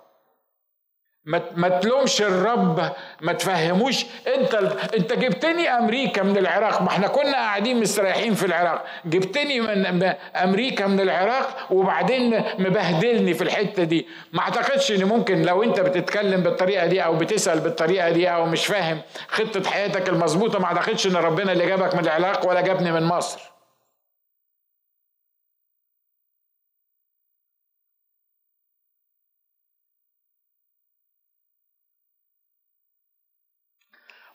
[1.55, 4.05] ما تلومش الرب ما تفهموش.
[4.35, 4.53] انت
[4.97, 6.81] انت جبتني أمريكا من العراق.
[6.81, 8.85] ما إحنا كنا قاعدين مستريحين في العراق.
[9.05, 14.07] جبتني من أمريكا من العراق وبعدين مبهدلني في الحتة دي.
[14.33, 18.65] ما اعتقدش إن ممكن لو انت بتتكلم بالطريقة دي أو بتسأل بالطريقة دي أو مش
[18.65, 23.03] فاهم خطة حياتك المظبوطة ما اعتقدش إن ربنا اللي جابك من العراق ولا جابني من
[23.03, 23.58] مصر.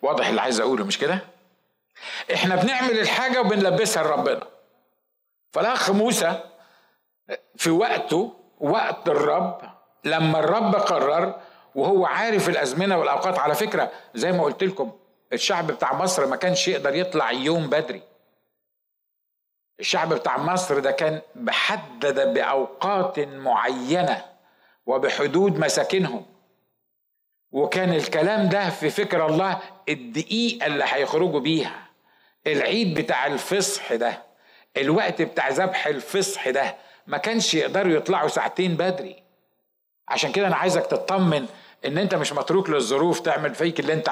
[0.04, 1.18] واضح اللي عايز أقوله مش كده؟
[2.34, 4.46] إحنا بنعمل الحاجة وبنلبسها لربنا.
[5.52, 6.40] فالأخ موسى
[7.56, 9.60] في وقته وقت الرب
[10.04, 11.40] لما الرب قرر
[11.74, 14.92] وهو عارف الأزمنة والأوقات على فكرة زي ما قلت لكم
[15.32, 18.02] الشعب بتاع مصر ما كانش يقدر يطلع يوم بدري.
[19.80, 24.24] الشعب بتاع مصر ده كان محدد بأوقات معينة
[24.86, 26.33] وبحدود مساكنهم.
[27.54, 31.86] وكان الكلام ده في فكر الله الدقيقة اللي هيخرجوا بيها.
[32.46, 34.22] العيد بتاع الفصح ده
[34.76, 39.22] الوقت بتاع ذبح الفصح ده ما كانش يقدروا يطلعوا ساعتين بدري.
[40.08, 41.46] عشان كده أنا عايزك تطمن
[41.86, 44.08] إن أنت مش متروك للظروف تعمل فيك اللي أنت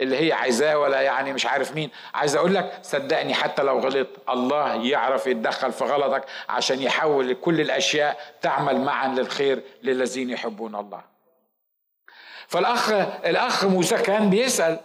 [0.00, 1.90] اللي هي عايزاه ولا يعني مش عارف مين.
[2.14, 7.60] عايز أقول لك صدقني حتى لو غلط الله يعرف يتدخل في غلطك عشان يحول كل
[7.60, 11.13] الأشياء تعمل معا للخير للذين يحبون الله.
[12.48, 12.90] فالاخ
[13.24, 14.80] الأخ موسى كان بيسأل.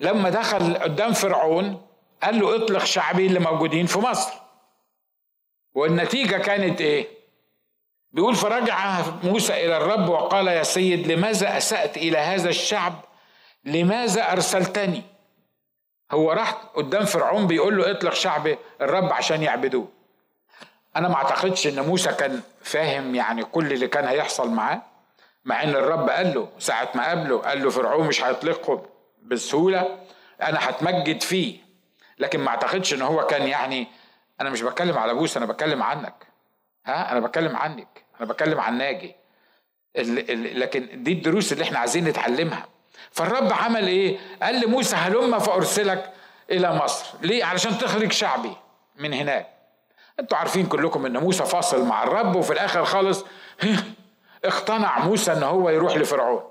[0.00, 1.82] لما دخل قدام فرعون
[2.22, 4.32] قال له اطلق شعبي اللي موجودين في مصر.
[5.74, 7.08] والنتيجة كانت إيه؟
[8.12, 12.94] بيقول فرجع موسى إلى الرب وقال يا سيد لماذا أسأت إلى هذا الشعب؟
[13.64, 15.02] لماذا أرسلتني؟
[16.10, 19.88] هو راح قدام فرعون بيقول له اطلق شعب الرب عشان يعبدوه.
[20.96, 24.82] أنا ما أعتقدش إن موسى كان فاهم يعني كل اللي كان هيحصل معاه.
[25.46, 28.82] مع إن الرب قال له ساعة ما قابله قال له فرعون مش هيطلقه
[29.22, 29.98] بسهولة
[30.42, 31.58] أنا هتمجد فيه.
[32.18, 33.86] لكن ما أعتقدش إن هو كان يعني
[34.40, 36.26] أنا مش بتكلم على بوس أنا بتكلم عنك.
[36.86, 38.04] ها؟ أنا بتكلم عنك.
[38.20, 39.14] أنا بتكلم عن ناجي.
[40.54, 42.66] لكن دي الدروس اللي إحنا عايزين نتعلمها.
[43.10, 46.12] فالرب عمل إيه؟ قال لموسى هلم فأرسلك
[46.50, 47.06] إلى مصر.
[47.22, 48.52] ليه؟ علشان تخرج شعبي
[48.96, 49.48] من هناك.
[50.20, 53.24] أنتوا عارفين كلكم إن موسى فاصل مع الرب وفي الآخر خالص
[54.44, 56.42] اقتنع موسى ان هو يروح لفرعون.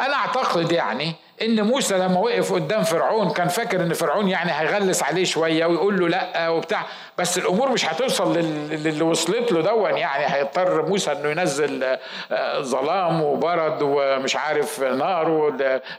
[0.00, 5.02] أنا اعتقد يعني إن موسى لما وقف قدام فرعون كان فاكر إن فرعون يعني هيغلس
[5.02, 6.82] عليه شوية ويقول له لأ وبتاع
[7.18, 11.84] بس الأمور مش هتوصل للي وصلت له دون يعني هيضطر موسى إنه ينزل
[12.32, 15.30] آه، ظلام وبرد ومش عارف نار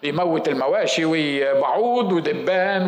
[0.03, 2.87] ويموت المواشي وبعوض ودبان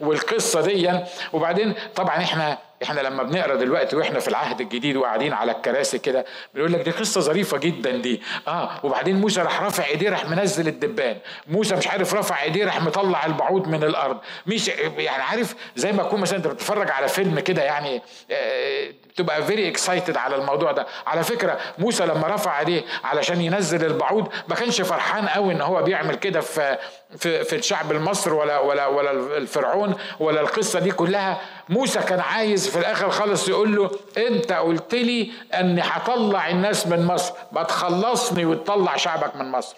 [0.00, 0.90] والقصة دي
[1.32, 6.24] وبعدين طبعا إحنا إحنا لما بنقرأ دلوقتي وإحنا في العهد الجديد وقاعدين على الكراسي كده
[6.54, 8.22] بنقول لك دي قصة ظريفة جدا دي.
[8.48, 11.16] آه وبعدين موسى راح رافع إيديه راح منزل الدبان.
[11.48, 14.18] موسى مش عارف رفع إيديه راح مطلع البعوض من الأرض.
[14.46, 19.42] مش يعني عارف زي ما تكون مثلا أنت بتتفرج على فيلم كده يعني آه تبقى
[19.42, 20.86] very excited على الموضوع ده.
[21.06, 25.82] على فكرة موسى لما رفع إيديه علشان ينزل البعوض ما كانش فرحان قوي إن هو
[25.82, 26.78] بيعمل كده في
[27.18, 31.40] في في الشعب المصري ولا ولا ولا الفرعون ولا القصة دي كلها.
[31.68, 37.06] موسى كان عايز في الآخر خالص يقول له أنت قلت لي إني هطلع الناس من
[37.06, 39.76] مصر ما تخلصني وتطلع شعبك من مصر.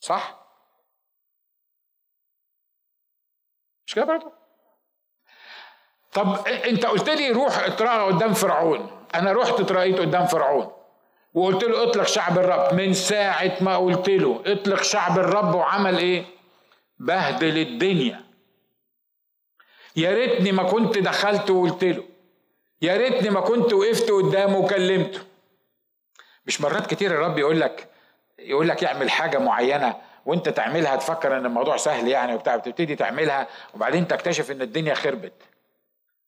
[0.00, 0.43] صح؟
[3.94, 4.32] مش كده برضه؟
[6.12, 8.90] طب انت قلت لي روح اتراءى قدام فرعون.
[9.14, 10.72] أنا رحت اتراءيت قدام فرعون.
[11.34, 12.74] وقلت له اطلق شعب الرب.
[12.74, 16.24] من ساعة ما قلت له اطلق شعب الرب وعمل إيه؟
[16.98, 18.24] بهدل الدنيا.
[19.96, 22.04] يا ريتني ما كنت دخلت وقلت له.
[22.82, 25.20] يا ريتني ما كنت وقفت قدامه وكلمته.
[26.46, 27.90] مش مرات كتير الرب يقول لك
[28.38, 29.94] يقول لك اعمل حاجة معينة
[30.26, 35.32] وانت تعملها تفكر ان الموضوع سهل يعني وبتاع بتبتدي تعملها وبعدين تكتشف ان الدنيا خربت.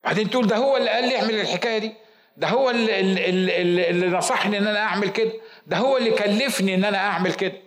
[0.05, 1.95] بعدين تقول ده هو اللي قال لي اعمل الحكاية دي
[2.37, 5.33] ده هو اللي, اللي, اللي نصحني ان أنا اعمل كده
[5.67, 7.63] ده هو اللي كلفني ان أنا اعمل كده.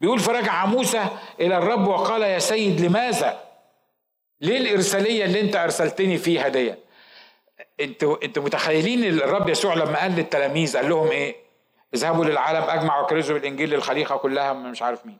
[0.00, 1.04] بيقول فرجع موسى
[1.40, 3.40] إلى الرب وقال يا سيد لماذا؟
[4.40, 6.74] ليه الإرسالية اللي انت أرسلتني فيها دي
[7.80, 11.43] أنتوا أنتوا متخيلين الرب يسوع لما قال للتلاميذ قال لهم إيه؟
[11.94, 15.18] اذهبوا للعالم أجمع وكرزوا بالإنجيل للخليقة كلها مش عارف مين.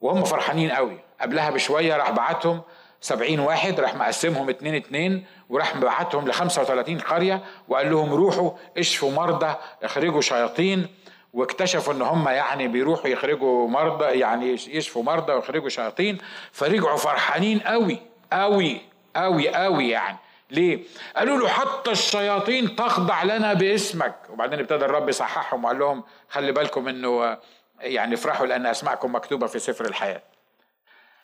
[0.00, 0.98] وهم فرحانين قوي.
[1.20, 2.62] قبلها بشوية راح بعتهم
[3.00, 9.10] سبعين واحد راح مقسمهم اتنين اتنين وراح مبعتهم ل 35 قرية وقال لهم روحوا اشفوا
[9.10, 10.86] مرضى اخرجوا شياطين.
[11.32, 16.18] واكتشفوا إن هم يعني بيروحوا يخرجوا مرضى يعني يشفوا مرضى ويخرجوا شياطين.
[16.52, 17.98] فرجعوا فرحانين قوي
[18.32, 18.80] قوي
[19.16, 20.16] قوي قوي يعني.
[20.50, 20.84] ليه؟
[21.16, 24.14] قالوا له حتى الشياطين تخضع لنا باسمك.
[24.30, 27.38] وبعدين ابتدى الرب يصححهم وقال لهم خلي بالكم انه
[27.80, 30.22] يعني افرحوا لأن اسماءكم مكتوبة في سفر الحياة.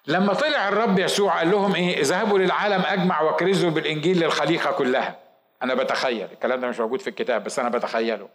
[0.07, 5.16] لما طلع الرب يسوع قال لهم إيه؟ اذهبوا للعالم أجمع واكرزوا بالإنجيل للخليقة كلها.
[5.62, 8.29] أنا بتخيل الكلام ده مش موجود في الكتاب بس أنا بتخيله.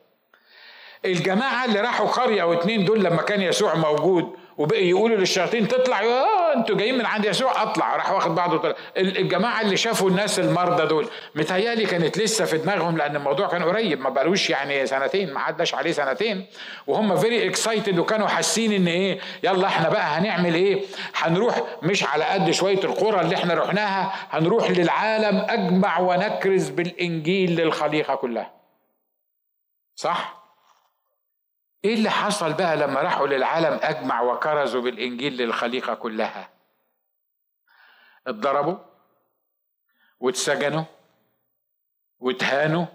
[1.06, 6.02] الجماعة اللي راحوا قرية أو اتنين دول لما كان يسوع موجود وبقي يقولوا للشياطين تطلع
[6.04, 7.96] آه أنتوا جايين من عند يسوع اطلع.
[7.96, 8.76] راح واخد بعضه طلع.
[8.98, 14.00] الجماعة اللي شافوا الناس المرضى دول متهيألي كانت لسه في دماغهم لأن الموضوع كان قريب
[14.02, 16.46] ما بقالوش يعني سنتين ما عداش عليه سنتين.
[16.88, 20.82] وهم very excited وكانوا حاسين إن إيه يلا إحنا بقى هنعمل إيه؟
[21.16, 28.16] هنروح مش على قد شوية القرى اللي إحنا رحناها هنروح للعالم أجمع ونكرز بالإنجيل للخليقة
[28.16, 28.52] كلها.
[29.96, 30.47] صح؟
[31.86, 36.50] إيه اللي حصل بقى لما راحوا للعالم أجمع وكرزوا بالإنجيل للخليقة كلها؟
[38.28, 38.78] اتضربوا
[40.20, 40.84] واتسجنوا
[42.20, 42.86] واتهانوا.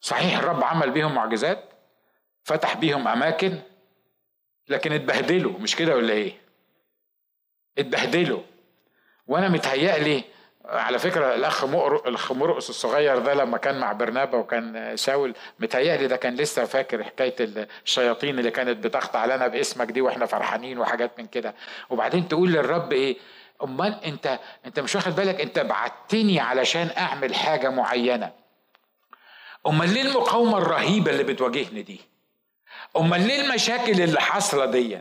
[0.00, 1.64] صحيح الرب عمل بيهم معجزات
[2.44, 3.62] فتح بيهم أماكن
[4.68, 5.58] لكن اتبهدلوا.
[5.58, 6.40] مش كده ولا إيه؟
[7.78, 8.42] اتبهدلوا.
[9.26, 10.24] وأنا متهيألي
[10.64, 11.64] على فكرة الأخ
[12.06, 17.04] الأخ مرقس الصغير ده لما كان مع برنابا وكان ساول متهيألي ده كان لسه فاكر
[17.04, 17.34] حكاية
[17.84, 21.54] الشياطين اللي كانت بتخضع لنا باسمك دي وإحنا فرحانين وحاجات من كده.
[21.90, 23.16] وبعدين تقول للرب إيه؟
[23.62, 28.32] أمال أنت أنت مش واخد بالك؟ أنت بعتني علشان أعمل حاجة معينة.
[29.66, 32.00] أمال ليه المقاومة الرهيبة اللي بتواجهني دي؟
[32.96, 35.00] أمال ليه المشاكل اللي حاصلة دي؟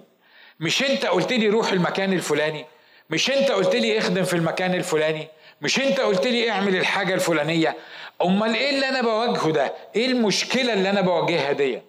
[0.59, 2.65] مش أنت قلت لي روح المكان الفلاني؟
[3.09, 5.27] مش أنت قلت لي اخدم في المكان الفلاني؟
[5.61, 7.75] مش انت قلت لي اعمل الحاجة الفلانية؟
[8.21, 11.81] أمال إيه اللي أنا بواجهه ده؟ إيه المشكلة اللي أنا بواجهها دي؟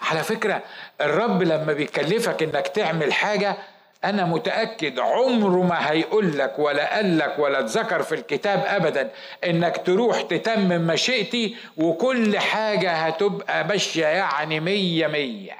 [0.00, 0.62] على فكرة
[1.00, 3.56] الرب لما بيكلفك إنك تعمل حاجة
[4.04, 9.10] أنا متأكد عمره ما هيقول لك ولا قال لك ولا اتذكر في الكتاب ابدا
[9.44, 15.56] إنك تروح تتمم مشيئتي وكل حاجة هتبقى ماشية يعني مية مية.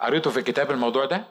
[0.00, 1.24] قريتوا في الكتاب الموضوع ده؟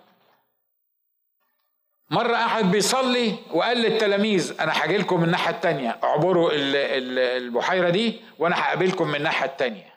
[2.12, 6.00] مرة أحد بيصلي وقال للتلاميذ أنا هاجي لكم من الناحية التانية.
[6.04, 9.92] اعبروا البحيرة دي وأنا هقابلكم من الناحية التانية.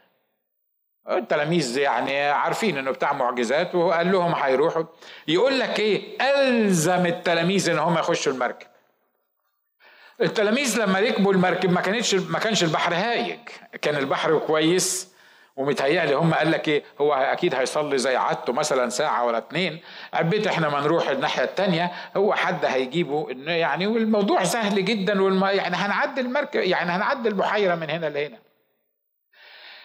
[1.11, 4.85] التلاميذ يعني عارفين إنه بتاع معجزات وهو قال لهم هيروحوا.
[5.29, 8.67] يقول لك إيه؟ ألزم التلاميذ إن هم يخشوا المركب.
[10.21, 13.39] التلاميذ لما ركبوا المركب ما كانتش ما كانش البحر هايج.
[13.83, 15.14] كان البحر كويس
[15.57, 19.81] ومتهيألي هم قال لك إيه هو أكيد هيصلي زي عادته مثلا ساعة ولا اتنين.
[20.13, 25.45] حبيت إحنا ما نروح الناحية التانية هو حد هيجيبه إنه يعني والموضوع سهل جدا والم...
[25.45, 28.39] يعني هنعدي المركب يعني هنعدي البحيره من هنا لهنا.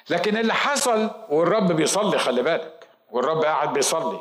[0.10, 2.88] لكن اللي حصل والرب بيصلي خلي بالك.
[3.12, 4.20] والرب قاعد بيصلي.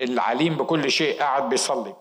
[0.00, 1.94] العليم بكل شيء قاعد بيصلي.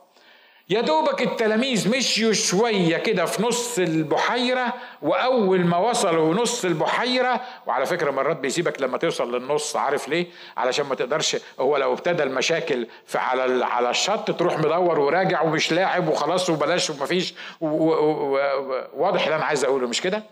[0.70, 7.86] يا دوبك التلاميذ مشيوا شوية كده في نص البحيرة وأول ما وصلوا نص البحيرة وعلى
[7.86, 12.88] فكرة مرات بيسيبك لما توصل للنص عارف ليه؟ علشان ما تقدرش هو لو ابتدى المشاكل
[13.06, 19.46] في على على الشط تروح مدور وراجع ومش لاعب وخلاص وبلاش ومفيش واضح اللي أنا
[19.46, 20.24] عايز أقوله مش كده؟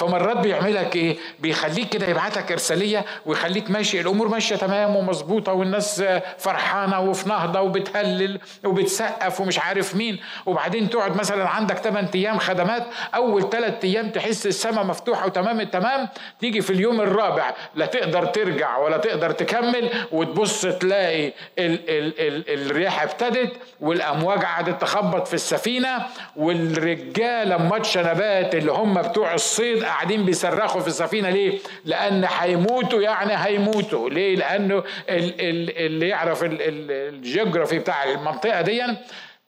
[0.00, 6.04] فمرات بيعملك إيه؟ بيخليك كده يبعتك إرسالية ويخليك ماشي الأمور ماشية تمام ومظبوطة والناس
[6.38, 10.18] فرحانة وفي نهضة وبتهلل وبتسقف ومش عارف مين.
[10.46, 16.08] وبعدين تقعد مثلا عندك 8 أيام خدمات أول 3 أيام تحس السماء مفتوحة وتمام التمام
[16.40, 22.70] تيجي في اليوم الرابع لا تقدر ترجع ولا تقدر تكمل وتبص تلاقي ال ال ال
[22.70, 30.24] الرياح ابتدت والأمواج قعدت تخبط في السفينة والرجالة ماتش نبات اللي هم بتوع الصيد قاعدين
[30.24, 34.10] بيصرخوا في السفينة ليه؟ لأن هيموتوا يعني هيموتوا.
[34.10, 38.82] ليه؟ لأنه اللي يعرف الجيوغرافي بتاع المنطقة دي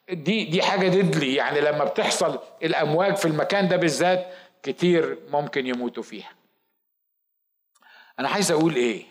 [0.09, 4.27] دي دي حاجة ديدلي يعني لما بتحصل الأمواج في المكان ده بالذات
[4.63, 6.31] كتير ممكن يموتوا فيها.
[8.19, 9.03] أنا عايز أقول إيه؟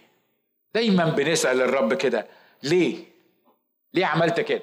[0.74, 2.26] دايما بنسأل الرب كده.
[2.62, 2.96] ليه؟
[3.94, 4.62] ليه عملت كده؟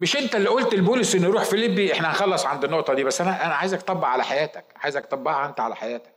[0.00, 3.46] مش انت اللي قلت لبولس انه يروح فيليبي؟ إحنا هنخلص عند النقطة دي بس أنا
[3.46, 6.12] أنا عايزك تطبق على حياتك عايزك تطبقها أنت على حياتك.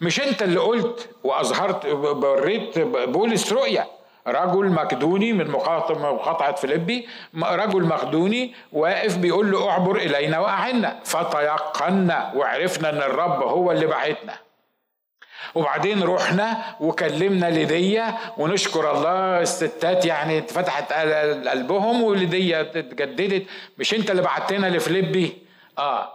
[0.00, 3.86] مش انت اللي قلت وأظهرت وريت بولس رؤية.
[4.26, 7.08] رجل مقدوني من مقاطعة فيليبي
[7.42, 14.34] رجل مقدوني واقف بيقول له اعبر إلينا وأعنا فتيقنا وعرفنا أن الرب هو اللي بعتنا.
[15.54, 20.92] وبعدين رحنا وكلمنا ليديا ونشكر الله الستات يعني اتفتحت
[21.48, 23.46] قلبهم وليديا اتجددت.
[23.78, 25.38] مش انت اللي بعتنا لفليبي؟
[25.78, 26.12] آه.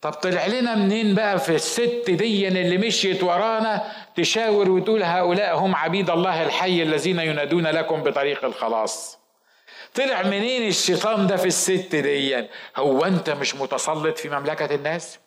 [0.00, 5.74] طب طلع لنا منين بقى في الست دي اللي مشيت ورانا تشاور وتقول هؤلاء هم
[5.74, 9.18] عبيد الله الحي الذين ينادون لكم بطريق الخلاص؟
[9.94, 12.46] طلع منين الشيطان ده في الست دي؟
[12.76, 15.18] هو انت مش متسلط في مملكة الناس؟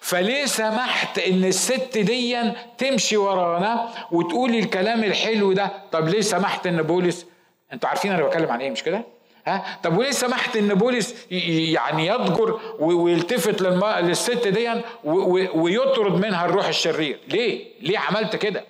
[0.00, 6.82] فليه سمحت إن الست دي تمشي ورانا وتقول الكلام الحلو ده؟ طب ليه سمحت إن
[6.82, 7.26] بولس
[7.72, 9.04] أنتوا عارفين أنا بتكلم عن إيه مش كده؟
[9.46, 17.20] ها؟ طب وليه سمحت إن بولس يعني يضجر ويلتفت للست دي ويطرد منها الروح الشرير؟
[17.28, 18.64] ليه؟ ليه عملت كده؟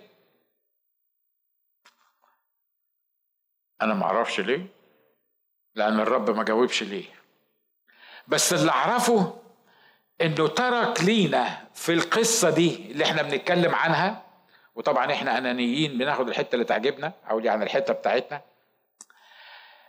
[3.82, 4.66] أنا ما أعرفش ليه
[5.74, 7.04] لأن الرب ما جاوبش ليه.
[8.28, 9.37] بس اللي أعرفه
[10.22, 14.22] إنه ترك لينا في القصة دي اللي إحنا بنتكلم عنها.
[14.76, 18.40] وطبعا إحنا أنانيين بناخد الحتة اللي تعجبنا أو يعني الحتة بتاعتنا.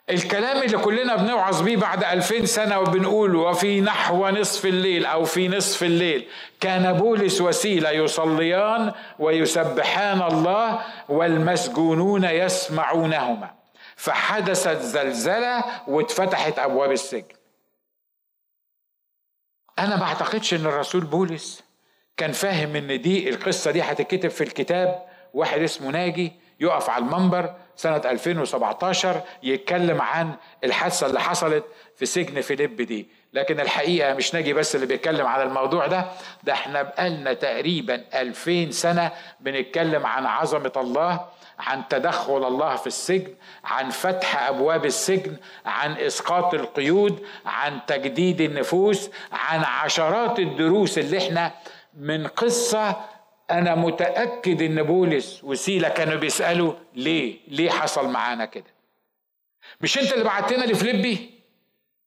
[0.09, 5.47] الكلام اللي كلنا بنوعظ بيه بعد ألفين سنة وبنقول وفي نحو نصف الليل أو في
[5.47, 6.27] نصف الليل.
[6.59, 13.49] كان بولس وسيلة يصليان ويسبحان الله والمسجونون يسمعونهما.
[13.95, 17.38] فحدثت زلزلة واتفتحت أبواب السجن.
[19.79, 21.63] أنا ما أعتقدش إن الرسول بولس
[22.17, 27.53] كان فاهم إن دي القصة دي هتتكتب في الكتاب واحد اسمه ناجي يقف على المنبر
[27.75, 31.65] سنة 2017 يتكلم عن الحادثة اللي حصلت
[31.95, 33.07] في سجن فيليب دي.
[33.33, 36.05] لكن الحقيقة مش ناجي بس اللي بيتكلم عن الموضوع ده
[36.43, 41.25] ده إحنا بقالنا تقريبا 2000 سنة بنتكلم عن عظمة الله
[41.59, 43.33] عن تدخل الله في السجن
[43.63, 51.51] عن فتح أبواب السجن عن إسقاط القيود عن تجديد النفوس عن عشرات الدروس اللي إحنا
[51.97, 53.01] من قصة
[53.51, 58.73] أنا متأكد إن بولس وسيله كانوا بيسألوا ليه؟ ليه حصل معانا كده؟
[59.81, 61.29] مش أنت اللي بعتنا لفليبي؟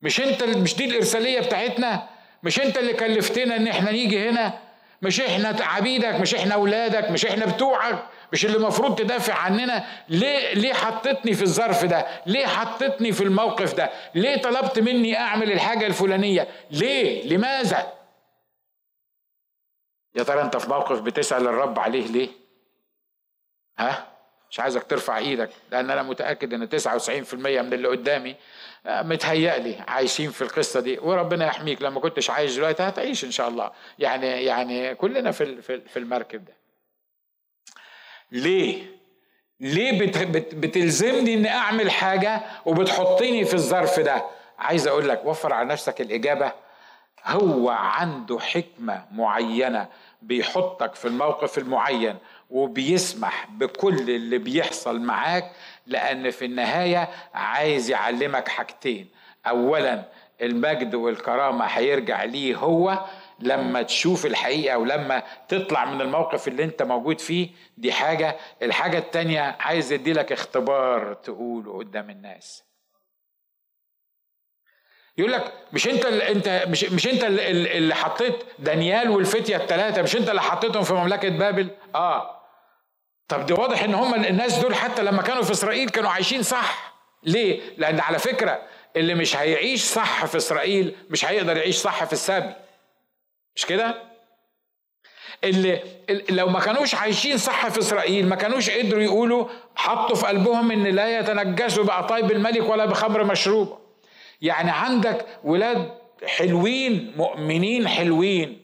[0.02, 2.08] مش أنت مش دي الإرسالية بتاعتنا؟
[2.42, 4.58] مش أنت اللي كلفتنا إن إحنا نيجي هنا؟
[5.02, 9.84] مش إحنا عبيدك مش إحنا أولادك مش إحنا بتوعك؟ مش اللي المفروض تدافع عننا.
[10.08, 15.52] ليه ليه حطتني في الظرف ده؟ ليه حطتني في الموقف ده؟ ليه طلبت مني أعمل
[15.52, 17.92] الحاجة الفلانية؟ ليه؟ لماذا؟
[20.14, 22.28] يا ترى أنت في موقف بتسأل الرب عليه ليه؟
[23.78, 24.06] ها؟
[24.50, 28.36] مش عايزك ترفع إيدك لأن أنا متأكد إن 99% من اللي قدامي
[28.86, 30.98] آه، متهيألي عايشين في القصة دي.
[30.98, 31.82] وربنا يحميك.
[31.82, 33.70] لما كنتش عايش دلوقتي هتعيش إن شاء الله.
[33.98, 36.61] يعني يعني كلنا في في المركب ده.
[38.32, 38.82] ليه؟
[39.60, 44.24] ليه بت بت بتلزمني إني أعمل حاجة وبتحطني في الظرف ده؟
[44.58, 46.52] عايز أقول لك وفر على نفسك الإجابة.
[47.24, 49.86] هو عنده حكمة معينة
[50.22, 52.16] بيحطك في الموقف المعين
[52.50, 55.50] وبيسمح بكل اللي بيحصل معاك
[55.86, 59.08] لأن في النهاية عايز يعلمك حاجتين.
[59.46, 60.04] اولا
[60.42, 63.04] المجد والكرامة هيرجع ليه هو
[63.40, 68.36] لما تشوف الحقيقة ولما تطلع من الموقف اللي أنت موجود فيه دي حاجة.
[68.62, 72.64] الحاجة التانية عايز يديلك اختبار تقوله قدام الناس.
[75.18, 80.16] يقول لك مش أنت اللي أنت مش مش أنت اللي حطيت دانيال والفتية الثلاثه مش
[80.16, 82.42] أنت اللي حطيتهم في مملكة بابل؟ آه.
[83.28, 86.92] طب ده واضح إن هم الناس دول حتى لما كانوا في إسرائيل كانوا عايشين صح.
[87.22, 88.62] ليه؟ لأن على فكرة
[88.96, 92.54] اللي مش هيعيش صح في إسرائيل مش هيقدر يعيش صح في السبي
[93.56, 93.94] مش كده؟
[95.44, 95.82] اللي
[96.30, 100.84] لو ما كانوش عايشين صح في إسرائيل ما كانوش قدروا يقولوا حطوا في قلبهم إن
[100.84, 103.78] لا يتنجسوا بقطايب الملك ولا بخمر مشروب.
[104.42, 105.90] يعني عندك ولاد
[106.26, 108.62] حلوين مؤمنين حلوين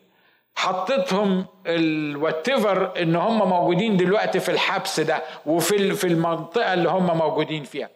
[0.54, 7.64] حطيتهم الواتيفر إن هم موجودين دلوقتي في الحبس ده وفي في المنطقة اللي هم موجودين
[7.64, 7.90] فيها.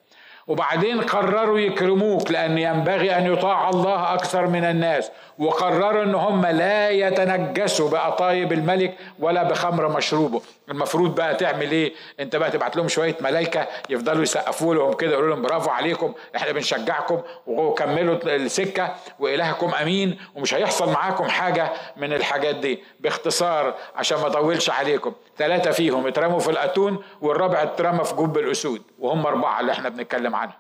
[0.47, 5.11] وبعدين قرروا يكرموك لأن ينبغي أن يطاع الله أكثر من الناس.
[5.39, 10.41] وقرروا أن هم لا يتنجسوا بقطايب الملك ولا بخمر مشروبه.
[10.73, 15.31] المفروض بقى تعمل إيه؟ انت بقى تبعت لهم شوية ملائكه يفضلوا يسقفوا لهم كده يقولوا
[15.31, 22.55] لهم برافو عليكم إحنا بنشجعكم وكملوا السكة وإلهكم أمين ومش هيحصل معاكم حاجة من الحاجات
[22.57, 22.85] دي.
[23.01, 28.83] باختصار عشان ما أطولش عليكم ثلاثة فيهم اترموا في الأتون والرابع اترمى في جب الأسود
[28.99, 30.55] وهم أربعة اللي إحنا بنتكلم عنهم.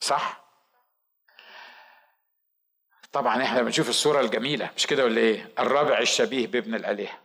[0.00, 0.44] صح؟
[3.12, 7.18] طبعا إحنا بنشوف الصورة الجميلة مش كده ولا إيه؟ الرابع الشبيه بابن الآلهة.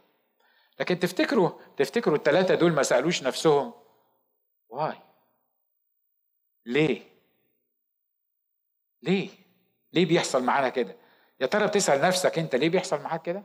[0.79, 3.73] لكن تفتكروا تفتكروا الثلاثة دول ما سألوش نفسهم؟
[4.69, 4.93] واي.
[6.65, 7.01] ليه؟
[9.01, 9.29] ليه؟
[9.93, 10.95] ليه بيحصل معانا كده؟
[11.39, 13.43] يا ترى بتسأل نفسك أنت ليه بيحصل معاك كده؟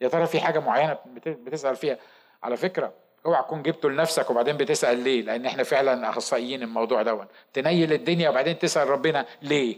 [0.00, 1.98] يا ترى في حاجة معينة بتسأل فيها؟
[2.42, 2.94] على فكرة
[3.26, 8.30] اوعى تكون جبته لنفسك وبعدين بتسأل ليه؟ لأن إحنا فعلا أخصائيين الموضوع دون تنيل الدنيا
[8.30, 9.76] وبعدين تسأل ربنا ليه؟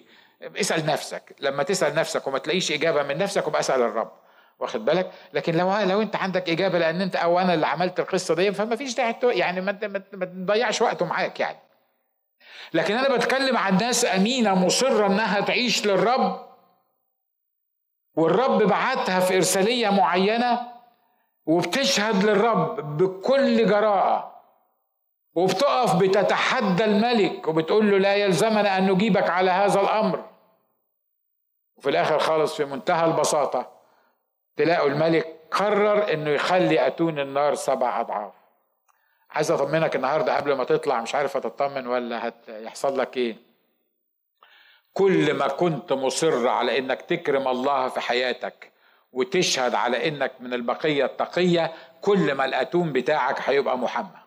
[0.60, 1.36] اسأل نفسك.
[1.40, 4.12] لما تسأل نفسك وما تلاقيش إجابة من نفسك وبقى اسأل الرب.
[4.58, 8.34] واخد بالك؟ لكن لو لو أنت عندك إجابة لأن أنت أو أنا اللي عملت القصة
[8.34, 9.72] دي فما فيش داعي يعني ما
[10.26, 11.58] تضيعش وقته معاك يعني.
[12.74, 16.46] لكن أنا بتكلم عن ناس امينه مصرة إنها تعيش للرب
[18.16, 20.60] والرب بعتها في إرسالية معينة
[21.46, 24.32] وبتشهد للرب بكل جراءة.
[25.34, 30.31] وبتقف بتتحدى الملك وبتقول له لا يلزمنا أن نجيبك على هذا الأمر.
[31.82, 33.72] وفي الآخر خالص في منتهى البساطة
[34.56, 38.32] تلاقوا الملك قرر إنه يخلي أتون النار سبع أضعاف.
[39.30, 43.36] عايز أطمنك النهارده قبل ما تطلع مش عارف هتطمن ولا هيحصل لك إيه.
[44.92, 48.72] كل ما كنت مصر على إنك تكرم الله في حياتك
[49.12, 54.22] وتشهد على إنك من البقية التقية كل ما الأتون بتاعك هيبقى محمى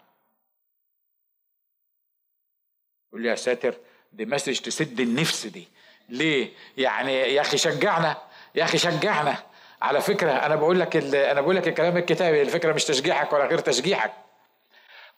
[3.10, 3.76] يقول لي يا ساتر
[4.14, 5.68] دي مسج تسد النفس دي.
[6.10, 8.18] ليه؟ يعني يا أخي شجعنا
[8.56, 9.36] يا أخي شجعنا.
[9.82, 13.60] على فكرة أنا بقول لك أنا بقول لك الكلام الكتابي الفكرة مش تشجيعك ولا غير
[13.60, 14.14] تشجيعك.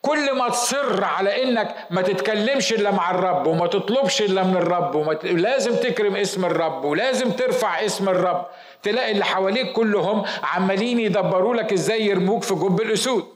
[0.01, 4.95] كل ما تصر على إنك ما تتكلمش إلا مع الرب وما تطلبش إلا من الرب
[4.95, 5.25] وما ت...
[5.25, 8.45] لازم تكرم اسم الرب ولازم ترفع اسم الرب.
[8.83, 13.33] تلاقي اللي حواليك كلهم عمالين يدبروا لك إزاي يرموك في جب الأسود.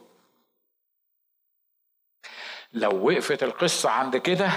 [2.74, 4.50] لو وقفت القصة عند كده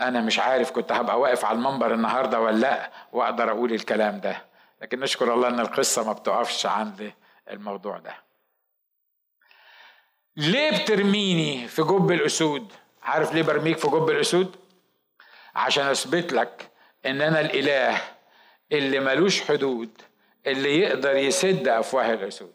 [0.00, 4.44] أنا مش عارف كنت هبقى واقف على المنبر النهارده ولا لأ وأقدر أقول الكلام ده.
[4.82, 7.12] لكن نشكر الله إن القصة ما بتقفش عند
[7.50, 8.14] الموضوع ده.
[10.36, 12.72] ليه بترميني في جب الأسود؟
[13.02, 14.56] عارف ليه برميك في جب الأسود؟
[15.54, 16.70] عشان أثبت لك
[17.06, 18.00] إن أنا الإله
[18.72, 20.02] اللي ملوش حدود
[20.46, 22.52] اللي يقدر يسد أفواه الأسود.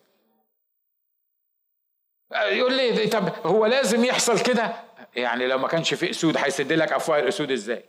[2.32, 4.74] يقول لي طب هو لازم يحصل كده؟
[5.16, 7.84] يعني لو ما كانش في أسود هيسد لك افواه الأسود إزاي؟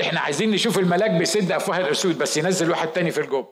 [0.00, 3.46] إحنا عايزين نشوف الملاك بيسد افواه الأسود بس ينزل واحد تاني في الجب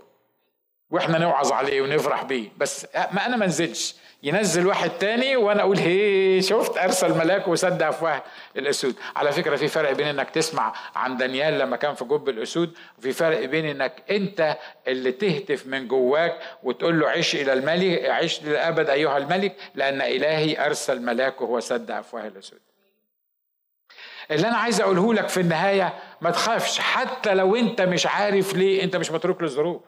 [0.91, 2.49] وإحنا نوعظ عليه ونفرح بيه.
[2.57, 3.95] بس ما أنا ما انزلش.
[4.23, 8.23] ينزل واحد تاني وأنا أقول هي شفت أرسل ملاك وسد أفواه.
[8.57, 8.95] الأسود.
[9.17, 13.13] على فكرة في فرق بين إنك تسمع عن دانيال لما كان في جب الأسود وفي
[13.13, 14.57] فرق بين إنك أنت
[14.89, 20.67] اللي تهتف من جواك وتقول له عش إلى الملك عش للابد أيها الملك لأن إلهي
[20.67, 22.61] أرسل ملاكه وسد أفواه الأسود.
[24.31, 28.85] اللي أنا عايز أقوله لك في النهاية ما تخافش حتى لو أنت مش عارف ليه
[28.85, 29.83] أنت مش متروك للظروف.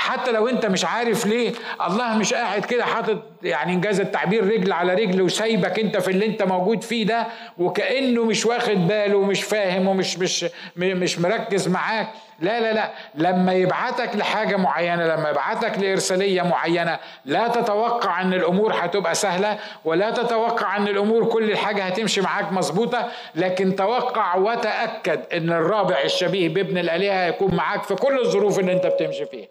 [0.00, 1.52] حتى لو انت مش عارف ليه
[1.86, 6.26] الله مش قاعد كده حاطط يعني انجاز التعبير رجل على رجل وسايبك انت في اللي
[6.26, 7.26] انت موجود فيه ده
[7.58, 10.46] وكأنه مش واخد باله ومش فاهم ومش مش
[10.76, 12.08] مش مركز معاك.
[12.40, 12.90] لا لا لا.
[13.14, 20.10] لما يبعتك لحاجة معينة لما يبعتك لإرسالية معينة لا تتوقع إن الأمور هتبقى سهلة ولا
[20.10, 26.78] تتوقع إن الأمور كل حاجة هتمشي معاك مظبوطة لكن توقع وتأكد إن الرابع الشبيه بابن
[26.78, 29.48] الآلهة هيكون معاك في كل الظروف اللي انت بتمشي فيها.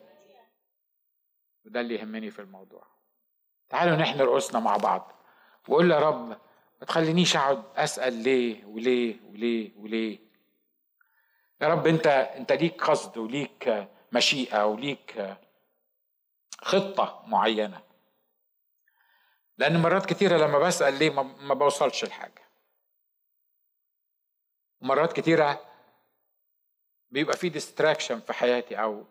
[1.67, 2.87] وده اللي يهمني في الموضوع.
[3.69, 5.11] تعالوا نحن رؤوسنا مع بعض.
[5.67, 6.27] وقول يا رب
[6.79, 10.19] ما تخلينيش أقعد أسأل ليه وليه وليه وليه.
[11.61, 15.37] يا رب أنت أنت ليك قصد وليك مشيئة وليك
[16.61, 17.83] خطة معينة.
[19.57, 21.09] لأن مرات كتيرة لما بسأل ليه
[21.39, 22.41] ما بوصلش لحاجه
[24.81, 25.61] مرات كتيرة
[27.11, 29.05] بيبقى في ديستراكشن في حياتي أو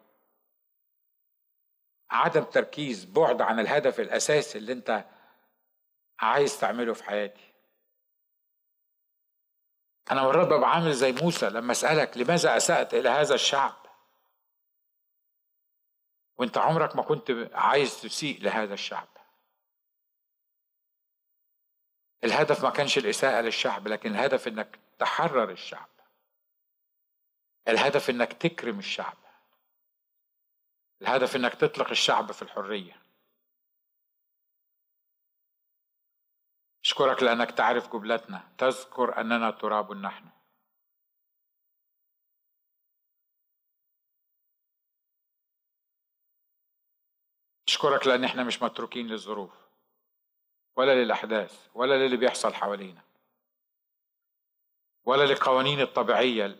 [2.10, 5.04] عدم تركيز بعد عن الهدف الأساسي اللي أنت
[6.20, 7.52] عايز تعمله في حياتي.
[10.10, 13.86] أنا مرات ببقى عامل زي موسى لما أسألك لماذا أسأت إلى هذا الشعب؟
[16.38, 19.08] وأنت عمرك ما كنت عايز تسيء لهذا الشعب.
[22.24, 25.88] الهدف ما كانش الإساءة للشعب لكن الهدف إنك تحرر الشعب.
[27.68, 29.16] الهدف إنك تكرم الشعب.
[31.02, 33.02] الهدف إنك تطلق الشعب في الحرية.
[36.84, 38.52] أشكرك لأنك تعرف جملتنا.
[38.58, 40.28] تذكر أننا تراب نحن.
[47.68, 49.54] أشكرك لأن إحنا مش متروكين للظروف
[50.76, 53.02] ولا للأحداث ولا للي بيحصل حوالينا
[55.04, 56.58] ولا للقوانين الطبيعية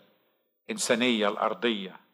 [0.69, 2.06] الإنسانية الأرضية.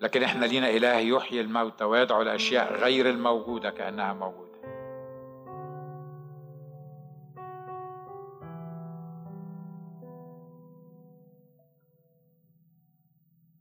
[0.00, 4.46] لكن إحنا لينا إله يحيي الموتى ويدعو الأشياء غير الموجودة كأنها موجودة.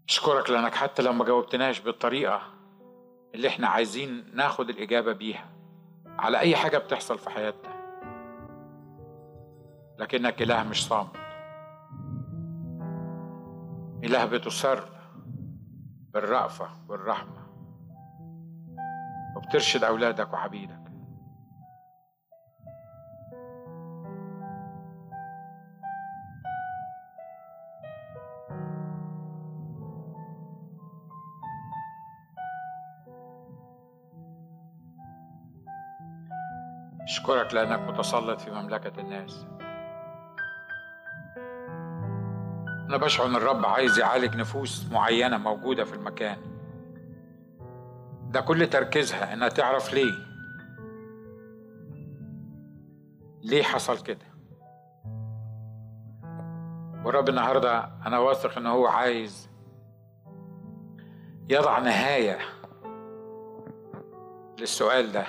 [0.09, 2.41] أشكرك لأنك حتى لو ما جاوبتناش بالطريقة
[3.35, 5.49] اللي إحنا عايزين ناخد الإجابة بيها
[6.19, 7.75] على أي حاجة بتحصل في حياتنا.
[9.99, 11.15] لكنك إله مش صامت.
[14.03, 14.94] إله بتصر
[16.15, 17.45] بالرأفة والرحمة
[19.35, 20.79] وبترشد أولادك وعبيدك
[37.01, 39.45] أشكرك لأنك متسلط في مملكة الناس.
[42.89, 46.37] أنا بشعر إن الرب عايز يعالج نفوس معينة موجودة في المكان.
[48.29, 50.13] ده كل تركيزها إنها تعرف ليه.
[53.43, 54.25] ليه حصل كده؟
[57.05, 59.49] والرب النهارده أنا واثق إن هو عايز
[61.49, 62.37] يضع نهاية
[64.59, 65.25] للسؤال ده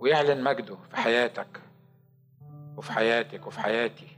[0.00, 1.60] ويعلن مجده في حياتك
[2.76, 4.15] وفي حياتك وفي حياتي.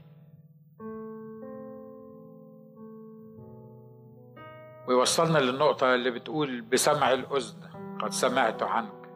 [4.89, 9.09] ويوصلنا للنقطة اللي بتقول بسمع الأذن قد سمعت عنك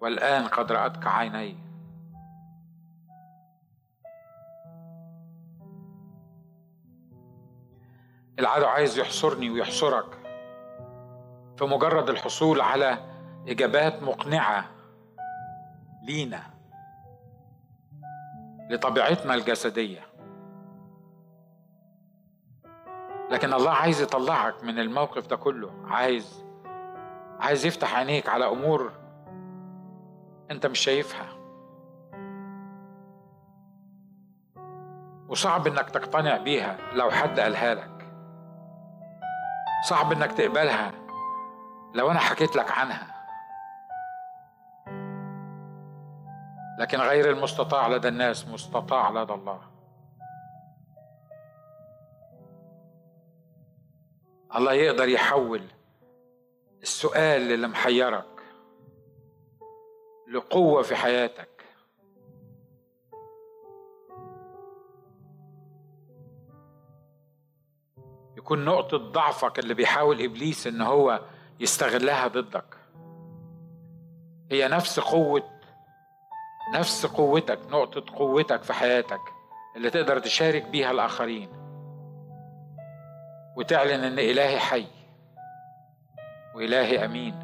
[0.00, 1.56] والآن قد رأتك عيني.
[8.38, 10.18] العدو عايز يحصرني ويحصرك
[11.56, 12.98] في مجرد الحصول على
[13.48, 14.70] إجابات مقنعة
[16.02, 16.42] لينا
[18.70, 20.11] لطبيعتنا الجسدية.
[23.32, 25.70] لكن الله عايز يطلعك من الموقف ده كله.
[25.84, 26.44] عايز
[27.40, 28.92] عايز يفتح عينيك على أمور
[30.50, 31.26] أنت مش شايفها.
[35.28, 38.08] وصعب إنك تقتنع بيها لو حد قالها لك.
[39.88, 40.92] صعب إنك تقبلها
[41.94, 43.06] لو أنا حكيت لك عنها.
[46.78, 49.71] لكن غير المستطاع لدى الناس مستطاع لدى الله.
[54.56, 55.62] الله يقدر يحول
[56.82, 58.42] السؤال اللي محيرك
[60.32, 61.48] لقوة في حياتك.
[68.36, 71.20] يكون نقطة ضعفك اللي بيحاول إبليس إن هو
[71.60, 72.76] يستغلها ضدك.
[74.50, 75.60] هي نفس قوة
[76.74, 79.20] نفس قوتك نقطة قوتك في حياتك
[79.76, 81.61] اللي تقدر تشارك بيها الآخرين.
[83.56, 84.86] وتعلن إن إلهي حي
[86.54, 87.34] وإلهي أمين.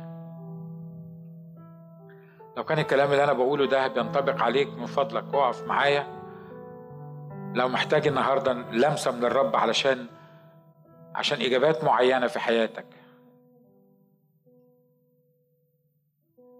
[2.56, 6.06] لو كان الكلام اللي أنا بقوله ده بينطبق عليك من فضلك اقف معايا.
[7.54, 10.06] لو محتاج النهاردة لمسة من الرب علشان
[11.14, 12.86] عشان إجابات معينة في حياتك.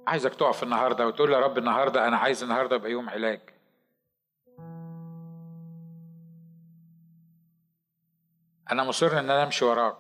[0.07, 3.41] عايزك تقف النهارده وتقول يا رب النهارده أنا عايز النهارده يبقى يوم علاج.
[8.73, 9.97] أنا مصر إن أنا أمشي وراك.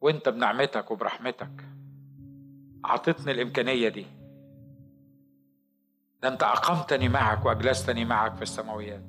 [0.00, 1.64] وأنت بنعمتك وبرحمتك.
[2.84, 4.06] عطتني الإمكانية دي.
[6.22, 9.04] ده أنت أقمتني معك وأجلستني معك في السماويات.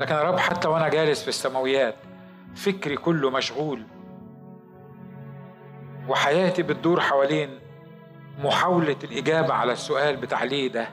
[0.00, 1.94] لكن يا رب حتى وأنا جالس في السماويات
[2.54, 3.86] فكري كله مشغول.
[6.08, 7.60] وحياتي بتدور حوالين
[8.38, 10.88] محاولة الإجابة على السؤال بتاع ليه ده.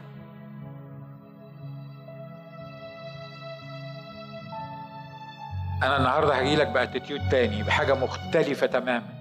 [5.84, 9.14] أنا النهارده هجيلك بأتيتيود تاني بحاجة مختلفة تماما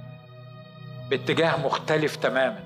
[1.11, 2.61] باتجاه مختلف تماما.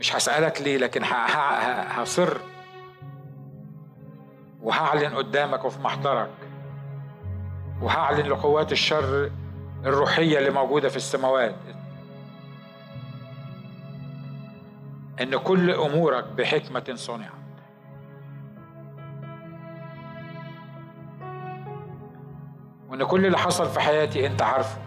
[0.00, 2.36] مش هسألك ليه لكن هصر
[4.62, 6.30] وهعلن قدامك وفي محضرك
[7.82, 9.30] وهعلن لقوات الشر
[9.84, 11.54] الروحية اللي موجودة في السماوات
[15.20, 17.41] إن كل أمورك بحكمة صنعت.
[22.92, 24.78] وإن كل اللي حصل في حياتي أنت عارفه.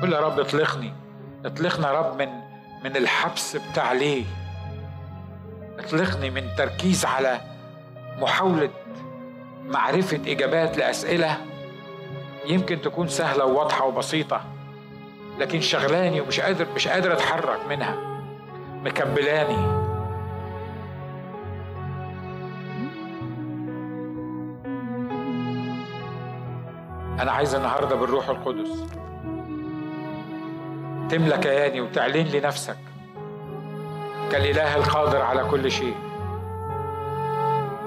[0.00, 0.92] قول يا رب اطلقني.
[1.44, 2.28] اطلقنا يا رب من
[2.84, 4.24] من الحبس بتاع ليه.
[5.78, 7.40] اطلقني من تركيز على
[8.18, 8.70] محاولة
[9.64, 11.36] معرفة إجابات لأسئلة
[12.46, 14.44] يمكن تكون سهلة وواضحة وبسيطة
[15.38, 18.11] لكن شغلاني ومش قادر مش قادر أتحرك منها.
[18.84, 19.82] مكبلاني
[27.20, 28.86] أنا عايز النهاردة بالروح القدس.
[31.08, 32.78] تملى كياني وتعلن لي نفسك.
[34.32, 35.94] كالإله القادر على كل شيء.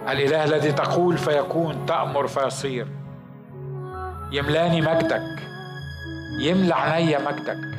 [0.09, 2.87] الإله الذي تقول فيكون تأمر فيصير.
[4.31, 5.23] يملأني مجدك.
[6.39, 7.74] يملى عينيا مجدك.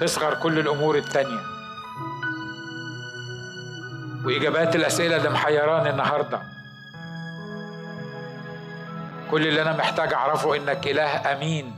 [0.00, 1.40] تصغر كل الأمور التانية.
[4.24, 6.42] وإجابات الأسئلة اللي محيراني النهاردة.
[9.30, 11.76] كل اللي أنا محتاج أعرفه إنك إله أمين.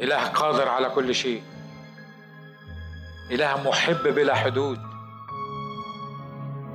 [0.00, 1.42] إله قادر على كل شيء.
[3.30, 4.80] إله محب بلا حدود.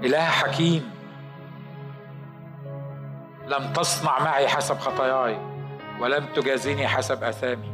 [0.04, 0.92] إله حكيم.
[3.48, 5.53] لم تصنع معي حسب خطاياي.
[6.00, 7.74] ولم تجازيني حسب آثامي.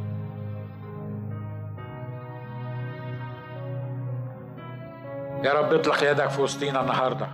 [5.44, 7.28] يا رب اطلق يدك في وسطينا النهارده.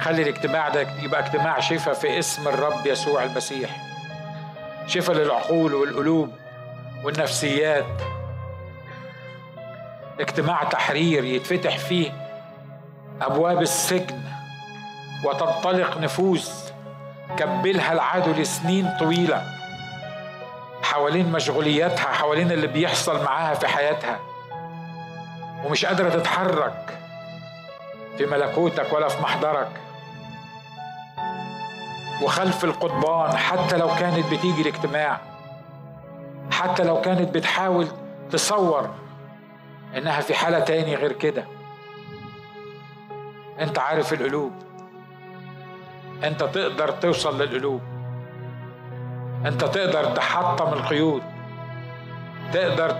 [0.00, 3.76] خلي الاجتماع ده يبقى اجتماع شفاء في اسم الرب يسوع المسيح.
[4.86, 6.30] شفاء للعقول والقلوب
[7.04, 8.02] والنفسيات.
[10.20, 12.12] اجتماع تحرير يتفتح فيه
[13.22, 14.20] أبواب السجن
[15.24, 16.72] وتنطلق نفوس
[17.36, 19.55] كبلها العدو لسنين طويلة.
[20.96, 24.20] حوالين مشغولياتها حوالين اللي بيحصل معاها في حياتها.
[25.64, 26.98] ومش قادرة تتحرك
[28.18, 29.68] في ملكوتك ولا في محضرك.
[32.22, 35.20] وخلف القضبان حتى لو كانت بتيجي الاجتماع
[36.50, 37.88] حتى لو كانت بتحاول
[38.30, 38.90] تصور
[39.96, 41.44] إنها في حالة تاني غير كده.
[43.60, 44.52] أنت عارف القلوب.
[46.24, 47.95] أنت تقدر توصل للقلوب.
[49.46, 51.22] أنت تقدر تحطم القيود
[52.52, 52.90] تقدر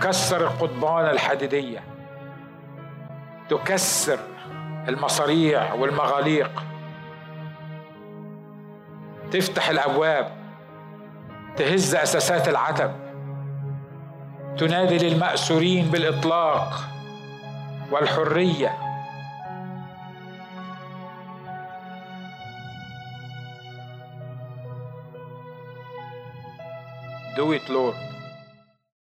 [0.00, 1.84] تكسر القضبان الحديدية
[3.48, 4.18] تكسر
[4.88, 6.62] المصاريع والمغاليق
[9.32, 10.32] تفتح الأبواب
[11.56, 12.92] تهز أساسات العتب
[14.58, 16.80] تنادي للمأسورين بالإطلاق
[17.90, 18.85] والحرية.
[27.36, 28.15] Do it, Lord.